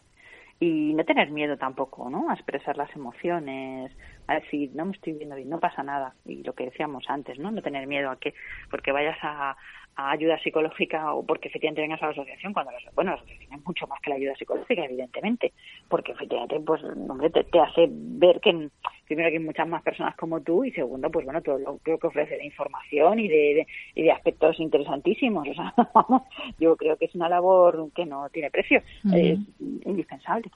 y 0.61 0.93
no 0.93 1.03
tener 1.03 1.31
miedo 1.31 1.57
tampoco, 1.57 2.07
¿no? 2.07 2.29
A 2.29 2.35
expresar 2.35 2.77
las 2.77 2.95
emociones, 2.95 3.91
a 4.27 4.35
decir, 4.35 4.69
no 4.75 4.85
me 4.85 4.91
estoy 4.91 5.13
viendo 5.13 5.35
bien, 5.35 5.49
no 5.49 5.59
pasa 5.59 5.81
nada. 5.81 6.13
Y 6.23 6.43
lo 6.43 6.53
que 6.53 6.65
decíamos 6.65 7.03
antes, 7.07 7.39
¿no? 7.39 7.49
No 7.49 7.63
tener 7.63 7.87
miedo 7.87 8.11
a 8.11 8.19
que, 8.19 8.35
porque 8.69 8.91
vayas 8.91 9.17
a, 9.23 9.57
a 9.95 10.11
ayuda 10.11 10.39
psicológica 10.39 11.13
o 11.13 11.25
porque 11.25 11.49
efectivamente 11.49 11.81
vengas 11.81 12.01
a 12.01 12.07
la 12.07 12.11
asociación, 12.11 12.53
cuando 12.53 12.71
bueno, 12.95 13.11
la 13.11 13.17
asociación 13.17 13.59
es 13.59 13.65
mucho 13.65 13.87
más 13.87 14.01
que 14.01 14.09
la 14.09 14.15
ayuda 14.15 14.35
psicológica, 14.35 14.85
evidentemente, 14.85 15.53
porque 15.89 16.11
efectivamente, 16.11 16.59
pues, 16.59 16.83
hombre, 16.83 17.29
te, 17.29 17.59
hace 17.59 17.87
ver 17.89 18.39
que, 18.39 18.69
primero, 19.05 19.29
que 19.29 19.37
hay 19.37 19.43
muchas 19.43 19.67
más 19.67 19.83
personas 19.83 20.15
como 20.15 20.41
tú 20.41 20.63
y 20.63 20.71
segundo, 20.71 21.09
pues, 21.09 21.25
bueno, 21.25 21.41
todo 21.41 21.57
lo 21.59 21.77
que 21.79 21.93
ofrece 22.01 22.37
de 22.37 22.45
información 22.45 23.19
y 23.19 23.27
de, 23.27 23.67
y 23.95 24.03
de 24.03 24.11
aspectos 24.11 24.59
interesantísimos. 24.59 25.47
O 25.47 25.53
sea, 25.53 25.73
vamos, 25.93 26.23
yo 26.59 26.75
creo 26.75 26.97
que 26.97 27.05
es 27.05 27.15
una 27.15 27.29
labor 27.29 27.91
que 27.93 28.05
no 28.05 28.29
tiene 28.29 28.49
precio, 28.49 28.81
es 29.13 29.39
indispensable. 29.85 30.49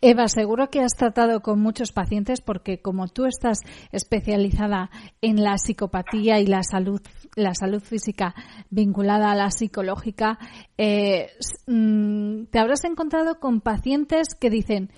Eva, 0.00 0.28
seguro 0.28 0.68
que 0.70 0.80
has 0.80 0.94
tratado 0.94 1.40
con 1.40 1.60
muchos 1.60 1.92
pacientes 1.92 2.40
porque 2.40 2.78
como 2.78 3.08
tú 3.08 3.26
estás 3.26 3.58
especializada 3.90 4.90
en 5.20 5.42
la 5.42 5.58
psicopatía 5.58 6.38
y 6.38 6.46
la 6.46 6.62
salud, 6.62 7.00
la 7.34 7.54
salud 7.54 7.80
física, 7.80 8.34
vinculada 8.70 9.30
a 9.30 9.34
la 9.34 9.50
psicológica, 9.50 10.38
eh, 10.76 11.30
mm, 11.66 12.44
te 12.44 12.58
habrás 12.58 12.84
encontrado 12.84 13.40
con 13.40 13.60
pacientes 13.60 14.34
que 14.34 14.50
dicen, 14.50 14.90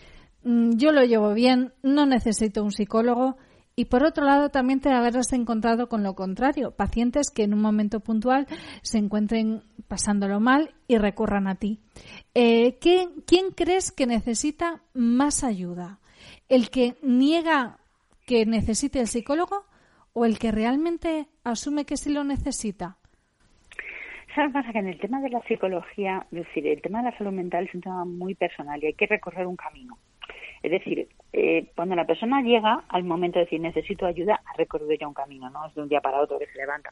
mm, 0.43 0.77
yo 0.77 0.93
lo 0.93 1.05
llevo 1.05 1.33
bien, 1.35 1.73
no 1.83 2.07
necesito 2.07 2.63
un 2.63 2.73
psicólogo. 2.73 3.37
Y 3.77 3.87
por 3.87 4.05
otro 4.05 4.25
lado, 4.25 4.51
también 4.51 4.81
te 4.81 4.91
habrás 4.91 5.33
encontrado 5.33 5.89
con 5.89 6.05
lo 6.05 6.15
contrario, 6.15 6.71
pacientes 6.71 7.31
que 7.31 7.43
en 7.43 7.55
un 7.55 7.61
momento 7.61 7.99
puntual 7.99 8.47
se 8.83 8.99
encuentren 8.99 9.65
pasándolo 9.89 10.39
mal 10.39 10.75
y 10.87 10.97
recurran 10.99 11.49
a 11.49 11.57
ti. 11.57 11.81
Eh, 12.35 12.79
¿Quién 12.79 13.51
crees 13.57 13.91
que 13.91 14.07
necesita 14.07 14.83
más 14.93 15.43
ayuda? 15.43 15.99
¿El 16.49 16.71
que 16.71 16.97
niega 17.03 17.79
que 18.27 18.47
necesite 18.47 19.01
el 19.01 19.09
psicólogo 19.09 19.65
o 20.15 20.25
el 20.25 20.39
que 20.39 20.51
realmente 20.51 21.27
asume 21.45 21.85
que 21.85 21.97
sí 21.97 22.13
lo 22.13 22.25
necesita? 22.25 22.97
¿Sabes 24.35 24.53
pasa? 24.53 24.73
Que 24.73 24.79
en 24.79 24.89
el 24.89 24.99
tema 24.99 25.21
de 25.21 25.31
la 25.31 25.41
psicología, 25.43 26.27
es 26.33 26.39
decir, 26.39 26.67
el 26.67 26.83
tema 26.83 27.03
de 27.03 27.11
la 27.11 27.19
salud 27.19 27.33
mental 27.33 27.67
es 27.67 27.75
un 27.75 27.83
tema 27.83 28.05
muy 28.05 28.35
personal 28.35 28.83
y 28.83 28.87
hay 28.87 28.95
que 28.95 29.07
recorrer 29.07 29.47
un 29.47 29.57
camino. 29.57 29.99
Es 30.63 30.71
decir, 30.71 31.07
eh, 31.33 31.67
cuando 31.77 31.95
la 31.95 32.07
persona 32.07 32.41
llega 32.41 32.85
al 32.89 33.05
momento 33.05 33.39
de 33.39 33.45
decir 33.45 33.61
necesito 33.61 34.07
ayuda, 34.07 34.41
ha 34.45 34.57
recorrido 34.57 34.95
ya 34.95 35.07
un 35.07 35.15
camino, 35.15 35.51
no 35.51 35.67
es 35.67 35.75
de 35.75 35.83
un 35.83 35.89
día 35.89 36.01
para 36.01 36.21
otro 36.21 36.39
que 36.39 36.47
se 36.47 36.59
levanta. 36.59 36.91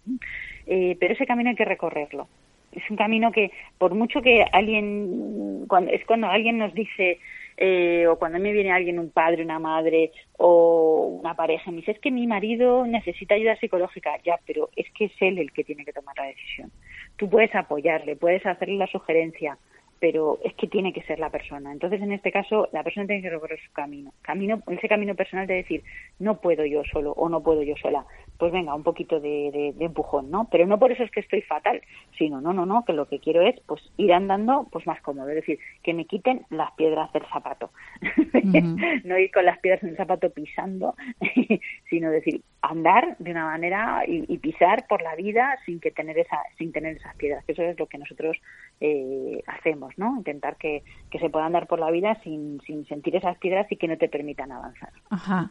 Eh, 0.66 0.96
pero 1.00 1.14
ese 1.14 1.26
camino 1.26 1.50
hay 1.50 1.56
que 1.56 1.64
recorrerlo. 1.64 2.28
Es 2.70 2.82
un 2.90 2.96
camino 2.96 3.32
que, 3.32 3.50
por 3.78 3.94
mucho 3.94 4.20
que 4.20 4.44
alguien, 4.52 5.64
cuando, 5.68 5.90
es 5.90 6.04
cuando 6.04 6.28
alguien 6.28 6.58
nos 6.58 6.74
dice, 6.74 7.18
eh, 7.64 8.08
o 8.08 8.18
cuando 8.18 8.40
me 8.40 8.50
viene 8.50 8.72
alguien, 8.72 8.98
un 8.98 9.10
padre, 9.10 9.44
una 9.44 9.60
madre 9.60 10.10
o 10.36 11.20
una 11.22 11.34
pareja, 11.34 11.70
me 11.70 11.76
dice, 11.76 11.92
es 11.92 12.00
que 12.00 12.10
mi 12.10 12.26
marido 12.26 12.84
necesita 12.88 13.36
ayuda 13.36 13.54
psicológica, 13.54 14.20
ya, 14.24 14.36
pero 14.44 14.70
es 14.74 14.90
que 14.90 15.04
es 15.04 15.12
él 15.20 15.38
el 15.38 15.52
que 15.52 15.62
tiene 15.62 15.84
que 15.84 15.92
tomar 15.92 16.16
la 16.18 16.24
decisión. 16.24 16.72
Tú 17.14 17.30
puedes 17.30 17.54
apoyarle, 17.54 18.16
puedes 18.16 18.44
hacerle 18.44 18.78
la 18.78 18.88
sugerencia, 18.88 19.58
pero 20.02 20.40
es 20.42 20.52
que 20.54 20.66
tiene 20.66 20.92
que 20.92 21.04
ser 21.04 21.20
la 21.20 21.30
persona. 21.30 21.70
Entonces, 21.70 22.02
en 22.02 22.10
este 22.10 22.32
caso, 22.32 22.68
la 22.72 22.82
persona 22.82 23.06
tiene 23.06 23.22
que 23.22 23.30
recorrer 23.30 23.60
su 23.64 23.70
camino. 23.70 24.12
camino 24.20 24.60
ese 24.66 24.88
camino 24.88 25.14
personal 25.14 25.46
de 25.46 25.54
decir, 25.54 25.84
no 26.18 26.40
puedo 26.40 26.66
yo 26.66 26.82
solo 26.92 27.12
o 27.12 27.28
no 27.28 27.40
puedo 27.40 27.62
yo 27.62 27.76
sola. 27.76 28.04
Pues 28.36 28.50
venga, 28.50 28.74
un 28.74 28.82
poquito 28.82 29.20
de, 29.20 29.72
empujón, 29.78 30.28
¿no? 30.28 30.48
Pero 30.50 30.66
no 30.66 30.80
por 30.80 30.90
eso 30.90 31.04
es 31.04 31.10
que 31.12 31.20
estoy 31.20 31.42
fatal, 31.42 31.80
sino, 32.18 32.40
no, 32.40 32.52
no, 32.52 32.66
no, 32.66 32.84
que 32.84 32.94
lo 32.94 33.06
que 33.06 33.20
quiero 33.20 33.42
es 33.42 33.60
pues 33.60 33.80
ir 33.96 34.12
andando 34.12 34.66
pues 34.72 34.84
más 34.88 35.00
cómodo. 35.02 35.28
Es 35.28 35.36
decir, 35.36 35.60
que 35.84 35.94
me 35.94 36.04
quiten 36.04 36.46
las 36.50 36.72
piedras 36.72 37.12
del 37.12 37.24
zapato. 37.32 37.70
no 39.04 39.18
ir 39.20 39.30
con 39.30 39.44
las 39.44 39.60
piedras 39.60 39.84
en 39.84 39.90
el 39.90 39.96
zapato 39.96 40.30
pisando, 40.30 40.96
sino 41.88 42.10
decir, 42.10 42.42
andar 42.62 43.16
de 43.18 43.30
una 43.30 43.44
manera 43.44 44.02
y, 44.06 44.38
pisar 44.38 44.86
por 44.88 45.02
la 45.02 45.14
vida 45.14 45.56
sin 45.64 45.78
que 45.78 45.92
tener 45.92 46.18
esa, 46.18 46.38
sin 46.58 46.72
tener 46.72 46.96
esas 46.96 47.14
piedras. 47.16 47.44
Eso 47.46 47.62
es 47.62 47.78
lo 47.78 47.86
que 47.86 47.98
nosotros 47.98 48.36
eh, 48.84 49.44
hacemos 49.46 49.96
¿no? 49.96 50.16
Intentar 50.16 50.56
que, 50.56 50.82
se 51.12 51.30
puedan 51.30 51.46
andar 51.46 51.68
por 51.68 51.78
la 51.78 51.88
vida 51.90 52.18
sin, 52.24 52.60
sin 52.66 52.84
sentir 52.86 53.14
esas 53.14 53.38
piedras 53.38 53.70
y 53.70 53.76
que 53.76 53.86
no 53.86 53.96
te 53.96 54.08
permitan 54.08 54.50
avanzar. 54.50 54.90
Ajá. 55.08 55.50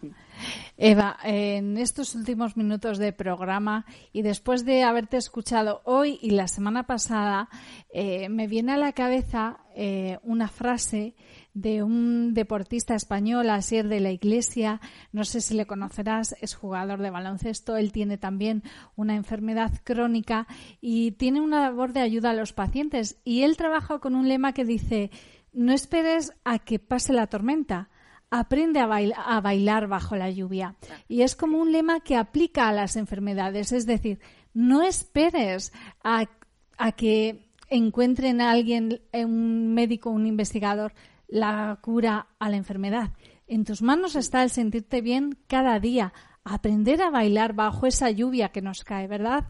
Eva, 0.78 1.16
en 1.24 1.78
estos 1.78 2.14
últimos 2.16 2.58
minutos 2.58 2.98
de 2.98 3.14
programa 3.14 3.86
y 4.12 4.24
después 4.24 4.66
de 4.66 4.84
haberte 4.84 5.16
escuchado 5.16 5.82
hoy 5.86 6.20
y 6.22 6.32
la 6.32 6.50
semana 6.50 6.84
pasada, 6.88 7.48
eh, 7.94 8.28
me 8.28 8.48
viene 8.48 8.74
a 8.74 8.78
la 8.78 8.92
cabeza 8.92 9.60
eh, 9.76 10.18
una 10.24 10.50
frase 10.50 11.14
de 11.54 11.84
un 11.84 12.34
deportista 12.34 12.96
español, 12.96 13.50
Asier 13.50 13.88
de 13.88 14.00
la 14.00 14.12
Iglesia. 14.12 14.80
No 15.12 15.26
sé 15.26 15.42
si 15.42 15.54
le 15.54 15.66
conocerás, 15.66 16.36
es 16.42 16.56
jugador 16.56 17.02
de 17.02 17.10
baloncesto. 17.10 17.76
Él 17.78 17.92
tiene 17.92 18.18
también 18.18 18.64
una 18.96 19.16
enfermedad 19.16 19.72
crónica 19.84 20.48
y 20.80 21.12
tiene 21.12 21.42
una 21.42 21.62
labor 21.62 21.94
de 21.94 22.02
ayuda 22.02 22.32
a 22.32 22.36
los 22.36 22.54
pacientes. 22.54 23.20
Y 23.24 23.44
él 23.44 23.58
trabaja 23.58 24.00
con 24.00 24.16
un 24.16 24.28
lema 24.28 24.54
que 24.54 24.66
dice, 24.66 25.12
no 25.54 25.74
esperes 25.74 26.34
a 26.46 26.60
que 26.60 26.80
pase 26.80 27.14
la 27.14 27.28
tormenta. 27.28 27.90
Aprende 28.30 28.80
a, 28.80 28.86
a 28.86 29.42
bailar 29.42 29.88
bajo 29.88 30.16
la 30.16 30.32
lluvia. 30.32 30.76
Y 31.10 31.24
es 31.24 31.36
como 31.36 31.58
un 31.58 31.74
lema 31.74 32.00
que 32.00 32.16
aplica 32.16 32.70
a 32.70 32.74
las 32.74 32.96
enfermedades. 32.96 33.74
Es 33.74 33.86
decir, 33.86 34.20
no 34.54 34.84
esperes 34.84 35.74
a, 36.02 36.30
a 36.78 36.92
que 36.94 37.50
encuentren 37.70 38.42
a 38.42 38.52
alguien, 38.52 39.02
un 39.14 39.74
médico, 39.74 40.10
un 40.10 40.28
investigador, 40.28 40.94
la 41.32 41.80
cura 41.82 42.28
a 42.38 42.50
la 42.50 42.58
enfermedad. 42.58 43.10
En 43.48 43.66
tus 43.66 43.82
manos 43.82 44.16
está 44.16 44.44
el 44.44 44.50
sentirte 44.50 45.02
bien 45.02 45.38
cada 45.48 45.80
día, 45.80 46.14
aprender 46.44 47.02
a 47.02 47.10
bailar 47.10 47.54
bajo 47.54 47.88
esa 47.88 48.12
lluvia 48.12 48.50
que 48.50 48.62
nos 48.62 48.84
cae, 48.84 49.08
¿verdad? 49.08 49.46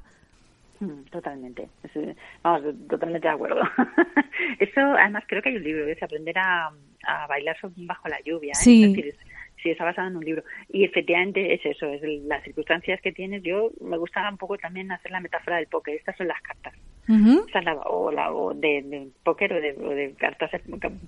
Mm, 0.80 1.04
totalmente, 1.12 1.70
vamos, 2.42 2.64
totalmente 2.90 3.28
de 3.28 3.34
acuerdo. 3.34 3.62
Eso, 4.60 4.82
además, 4.82 5.24
creo 5.28 5.42
que 5.42 5.50
hay 5.50 5.58
un 5.58 5.64
libro 5.64 5.86
es 5.88 6.02
aprender 6.02 6.38
a, 6.40 6.72
bailar 7.28 7.58
bajo 7.76 8.08
la 8.08 8.20
lluvia. 8.24 8.52
¿eh? 8.52 8.56
Sí. 8.56 9.14
Sí, 9.62 9.70
está 9.70 9.86
basado 9.86 10.08
en 10.08 10.18
un 10.18 10.26
libro. 10.26 10.44
Y 10.70 10.84
efectivamente 10.84 11.54
es 11.54 11.66
eso, 11.66 11.88
es 11.88 12.02
las 12.26 12.44
circunstancias 12.44 13.02
que 13.02 13.12
tienes. 13.12 13.44
Yo 13.44 13.72
me 13.82 13.98
gusta 13.98 14.28
un 14.30 14.38
poco 14.38 14.58
también 14.58 14.92
hacer 14.92 15.12
la 15.12 15.20
metáfora 15.20 15.58
del 15.58 15.68
póker. 15.68 15.96
Estas 15.96 16.18
son 16.18 16.28
las 16.28 16.42
cartas 16.42 16.74
o, 17.86 18.12
la, 18.12 18.32
o 18.32 18.54
de, 18.54 18.82
de 18.84 19.08
póker 19.24 19.54
o 19.54 19.60
de, 19.60 20.14
cartas, 20.18 20.52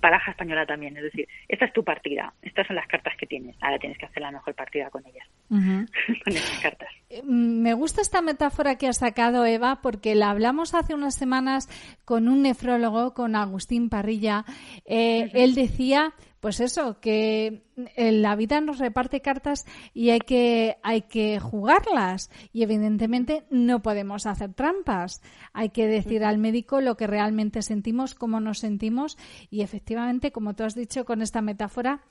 baraja 0.00 0.32
española 0.32 0.66
también. 0.66 0.96
Es 0.96 1.04
decir, 1.04 1.28
esta 1.48 1.66
es 1.66 1.72
tu 1.72 1.84
partida, 1.84 2.32
estas 2.42 2.66
son 2.66 2.76
las 2.76 2.86
cartas 2.86 3.16
que 3.16 3.26
tienes. 3.26 3.56
Ahora 3.60 3.78
tienes 3.78 3.98
que 3.98 4.06
hacer 4.06 4.22
la 4.22 4.30
mejor 4.30 4.54
partida 4.54 4.90
con 4.90 5.04
ellas, 5.06 5.26
con 5.48 6.32
esas 6.32 6.60
cartas. 6.60 6.90
Eh, 7.14 7.22
me 7.22 7.74
gusta 7.74 8.00
esta 8.00 8.22
metáfora 8.22 8.76
que 8.76 8.88
ha 8.88 8.92
sacado 8.92 9.46
Eva 9.46 9.80
porque 9.82 10.14
la 10.14 10.30
hablamos 10.30 10.74
hace 10.74 10.94
unas 10.94 11.14
semanas 11.14 11.68
con 12.04 12.28
un 12.28 12.42
nefrólogo, 12.42 13.14
con 13.14 13.36
Agustín 13.36 13.88
Parrilla. 13.88 14.44
Eh, 14.84 15.30
él 15.34 15.54
decía 15.54 16.14
pues 16.40 16.60
eso, 16.60 17.00
que 17.00 17.62
la 17.96 18.36
vida 18.36 18.60
nos 18.60 18.78
reparte 18.78 19.22
cartas 19.22 19.64
y 19.94 20.10
hay 20.10 20.18
que, 20.18 20.76
hay 20.82 21.00
que 21.00 21.40
jugarlas. 21.40 22.30
Y 22.52 22.62
evidentemente 22.62 23.46
no 23.48 23.80
podemos 23.80 24.26
hacer 24.26 24.52
trampas. 24.52 25.22
Hay 25.54 25.70
que 25.70 25.86
decir 25.86 26.22
al 26.22 26.36
médico 26.36 26.82
lo 26.82 26.98
que 26.98 27.06
realmente 27.06 27.62
sentimos, 27.62 28.14
cómo 28.14 28.40
nos 28.40 28.58
sentimos. 28.58 29.16
Y 29.48 29.62
efectivamente, 29.62 30.32
como 30.32 30.54
tú 30.54 30.64
has 30.64 30.74
dicho 30.74 31.06
con 31.06 31.22
esta 31.22 31.40
metáfora, 31.40 32.02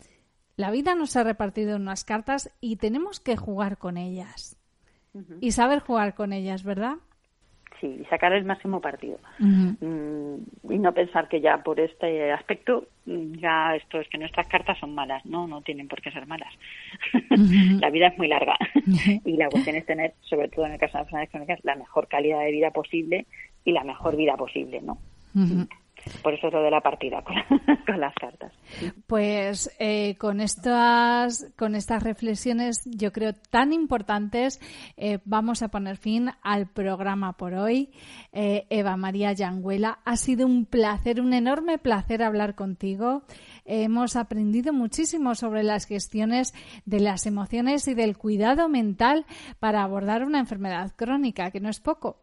la 0.55 0.71
vida 0.71 0.95
nos 0.95 1.15
ha 1.15 1.23
repartido 1.23 1.75
unas 1.75 2.03
cartas 2.03 2.49
y 2.59 2.77
tenemos 2.77 3.19
que 3.19 3.37
jugar 3.37 3.77
con 3.77 3.97
ellas. 3.97 4.57
Y 5.41 5.51
saber 5.51 5.79
jugar 5.79 6.15
con 6.15 6.33
ellas, 6.33 6.63
¿verdad? 6.63 6.97
y 7.83 8.05
sacar 8.05 8.33
el 8.33 8.45
máximo 8.45 8.79
partido. 8.79 9.19
Mm, 9.39 10.35
y 10.69 10.79
no 10.79 10.93
pensar 10.93 11.27
que 11.27 11.41
ya 11.41 11.61
por 11.63 11.79
este 11.79 12.31
aspecto, 12.31 12.87
mm, 13.05 13.33
ya 13.39 13.75
esto 13.75 13.99
es 13.99 14.07
que 14.07 14.17
nuestras 14.17 14.47
cartas 14.47 14.77
son 14.79 14.95
malas. 14.95 15.25
No, 15.25 15.47
no 15.47 15.61
tienen 15.61 15.87
por 15.87 16.01
qué 16.01 16.11
ser 16.11 16.25
malas. 16.25 16.53
la 17.81 17.89
vida 17.89 18.07
es 18.07 18.17
muy 18.17 18.27
larga 18.27 18.55
y 19.25 19.37
la 19.37 19.49
cuestión 19.49 19.75
es 19.75 19.85
tener, 19.85 20.13
sobre 20.21 20.47
todo 20.47 20.65
en 20.65 20.73
el 20.73 20.79
caso 20.79 20.93
de 20.93 20.99
las 20.99 21.07
enfermedades 21.07 21.29
crónicas, 21.31 21.59
la 21.63 21.75
mejor 21.75 22.07
calidad 22.07 22.39
de 22.41 22.51
vida 22.51 22.71
posible 22.71 23.25
y 23.65 23.71
la 23.71 23.83
mejor 23.83 24.15
vida 24.15 24.35
posible, 24.35 24.81
¿no? 24.81 24.97
Por 26.21 26.33
eso 26.33 26.47
es 26.47 26.53
lo 26.53 26.61
de 26.61 26.71
la 26.71 26.81
partida 26.81 27.23
con, 27.85 27.99
las 27.99 28.13
cartas. 28.15 28.51
Pues 29.07 29.73
eh, 29.79 30.15
con 30.17 30.41
estas 30.41 31.53
con 31.57 31.75
estas 31.75 32.03
reflexiones, 32.03 32.81
yo 32.85 33.11
creo 33.11 33.33
tan 33.33 33.73
importantes, 33.73 34.59
eh, 34.97 35.19
vamos 35.25 35.61
a 35.61 35.69
poner 35.69 35.97
fin 35.97 36.29
al 36.41 36.67
programa 36.67 37.33
por 37.33 37.53
hoy. 37.53 37.91
Eh, 38.31 38.65
Eva 38.69 38.97
María 38.97 39.33
Yanguela, 39.33 39.99
ha 40.05 40.17
sido 40.17 40.45
un 40.45 40.65
placer, 40.65 41.21
un 41.21 41.33
enorme 41.33 41.77
placer 41.77 42.23
hablar 42.23 42.55
contigo. 42.55 43.23
Hemos 43.65 44.15
aprendido 44.15 44.73
muchísimo 44.73 45.35
sobre 45.35 45.63
las 45.63 45.85
gestiones 45.85 46.53
de 46.85 46.99
las 46.99 47.25
emociones 47.25 47.87
y 47.87 47.93
del 47.93 48.17
cuidado 48.17 48.67
mental 48.67 49.25
para 49.59 49.83
abordar 49.83 50.23
una 50.23 50.39
enfermedad 50.39 50.91
crónica, 50.95 51.51
que 51.51 51.61
no 51.61 51.69
es 51.69 51.79
poco. 51.79 52.17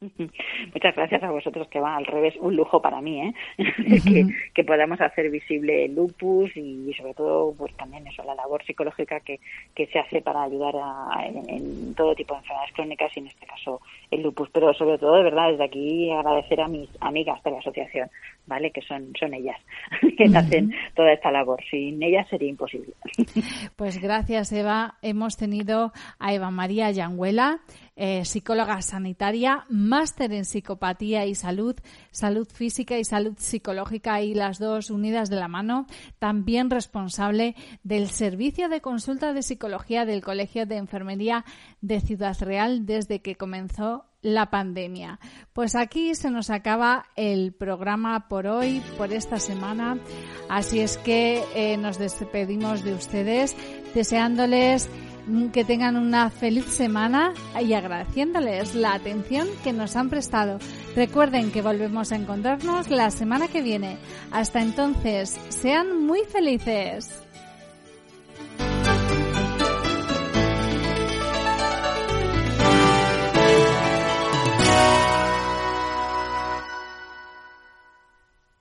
Muchas 0.74 0.94
gracias 0.94 1.22
a 1.24 1.30
vosotros, 1.30 1.66
que 1.68 1.80
va 1.80 1.96
al 1.96 2.06
revés, 2.06 2.34
un 2.38 2.54
lujo 2.54 2.80
para 2.80 3.00
mí, 3.00 3.20
¿eh? 3.20 3.34
que, 4.54 4.64
podamos 4.64 5.00
hacer 5.00 5.28
visible 5.28 5.86
el 5.86 5.96
lupus 5.96 6.56
y, 6.56 6.92
sobre 6.94 7.14
todo, 7.14 7.52
pues 7.54 7.74
también 7.76 8.06
eso, 8.06 8.22
la 8.22 8.36
labor 8.36 8.64
psicológica 8.64 9.20
que, 9.20 9.40
se 9.74 9.98
hace 9.98 10.22
para 10.22 10.42
ayudar 10.42 10.74
a, 10.76 11.26
en, 11.26 11.94
todo 11.94 12.14
tipo 12.14 12.34
de 12.34 12.40
enfermedades 12.40 12.74
crónicas 12.74 13.16
y 13.16 13.20
en 13.20 13.26
este 13.26 13.46
caso 13.46 13.80
el 14.10 14.22
lupus. 14.22 14.48
Pero 14.50 14.72
sobre 14.74 14.98
todo, 14.98 15.16
de 15.16 15.24
verdad, 15.24 15.50
desde 15.50 15.64
aquí 15.64 16.12
agradecer 16.12 16.60
a 16.60 16.68
mis 16.68 16.88
amigas 17.00 17.42
de 17.42 17.50
la 17.50 17.58
asociación, 17.58 18.08
¿vale? 18.48 18.72
Que 18.72 18.82
son, 18.82 19.12
son 19.18 19.34
ellas 19.34 19.56
que 20.16 20.24
hacen 20.36 20.74
toda 20.94 21.12
esta 21.12 21.30
labor. 21.30 21.60
Sin 21.70 22.02
ellas 22.02 22.26
sería 22.28 22.48
imposible. 22.48 22.94
Pues 23.76 24.00
gracias, 24.00 24.52
Eva. 24.52 24.96
Hemos 25.02 25.36
tenido 25.36 25.92
a 26.18 26.32
Eva 26.32 26.50
María 26.50 26.90
Yanguela 26.90 27.60
eh, 28.00 28.24
psicóloga 28.24 28.80
sanitaria, 28.80 29.66
máster 29.68 30.32
en 30.32 30.44
psicopatía 30.44 31.26
y 31.26 31.34
salud, 31.34 31.74
salud 32.12 32.46
física 32.46 32.96
y 32.96 33.02
salud 33.02 33.34
psicológica 33.38 34.22
y 34.22 34.34
las 34.34 34.60
dos 34.60 34.90
unidas 34.90 35.30
de 35.30 35.34
la 35.34 35.48
mano, 35.48 35.86
también 36.20 36.70
responsable 36.70 37.56
del 37.82 38.06
servicio 38.06 38.68
de 38.68 38.80
consulta 38.80 39.32
de 39.32 39.42
psicología 39.42 40.04
del 40.04 40.22
Colegio 40.22 40.64
de 40.64 40.76
Enfermería 40.76 41.44
de 41.80 42.00
Ciudad 42.00 42.36
Real 42.40 42.86
desde 42.86 43.20
que 43.20 43.34
comenzó 43.34 44.04
la 44.22 44.50
pandemia. 44.50 45.18
Pues 45.52 45.74
aquí 45.74 46.14
se 46.14 46.30
nos 46.30 46.50
acaba 46.50 47.06
el 47.16 47.52
programa 47.52 48.28
por 48.28 48.46
hoy, 48.46 48.82
por 48.96 49.12
esta 49.12 49.38
semana. 49.38 49.98
Así 50.48 50.80
es 50.80 50.98
que 50.98 51.42
eh, 51.54 51.76
nos 51.76 51.98
despedimos 51.98 52.82
de 52.84 52.94
ustedes 52.94 53.56
deseándoles 53.94 54.88
que 55.52 55.64
tengan 55.64 55.96
una 55.96 56.30
feliz 56.30 56.64
semana 56.66 57.34
y 57.60 57.74
agradeciéndoles 57.74 58.74
la 58.74 58.94
atención 58.94 59.46
que 59.62 59.72
nos 59.72 59.94
han 59.94 60.08
prestado. 60.08 60.58
Recuerden 60.96 61.52
que 61.52 61.60
volvemos 61.60 62.12
a 62.12 62.16
encontrarnos 62.16 62.88
la 62.88 63.10
semana 63.10 63.48
que 63.48 63.62
viene. 63.62 63.98
Hasta 64.30 64.62
entonces, 64.62 65.38
sean 65.50 66.06
muy 66.06 66.20
felices. 66.24 67.27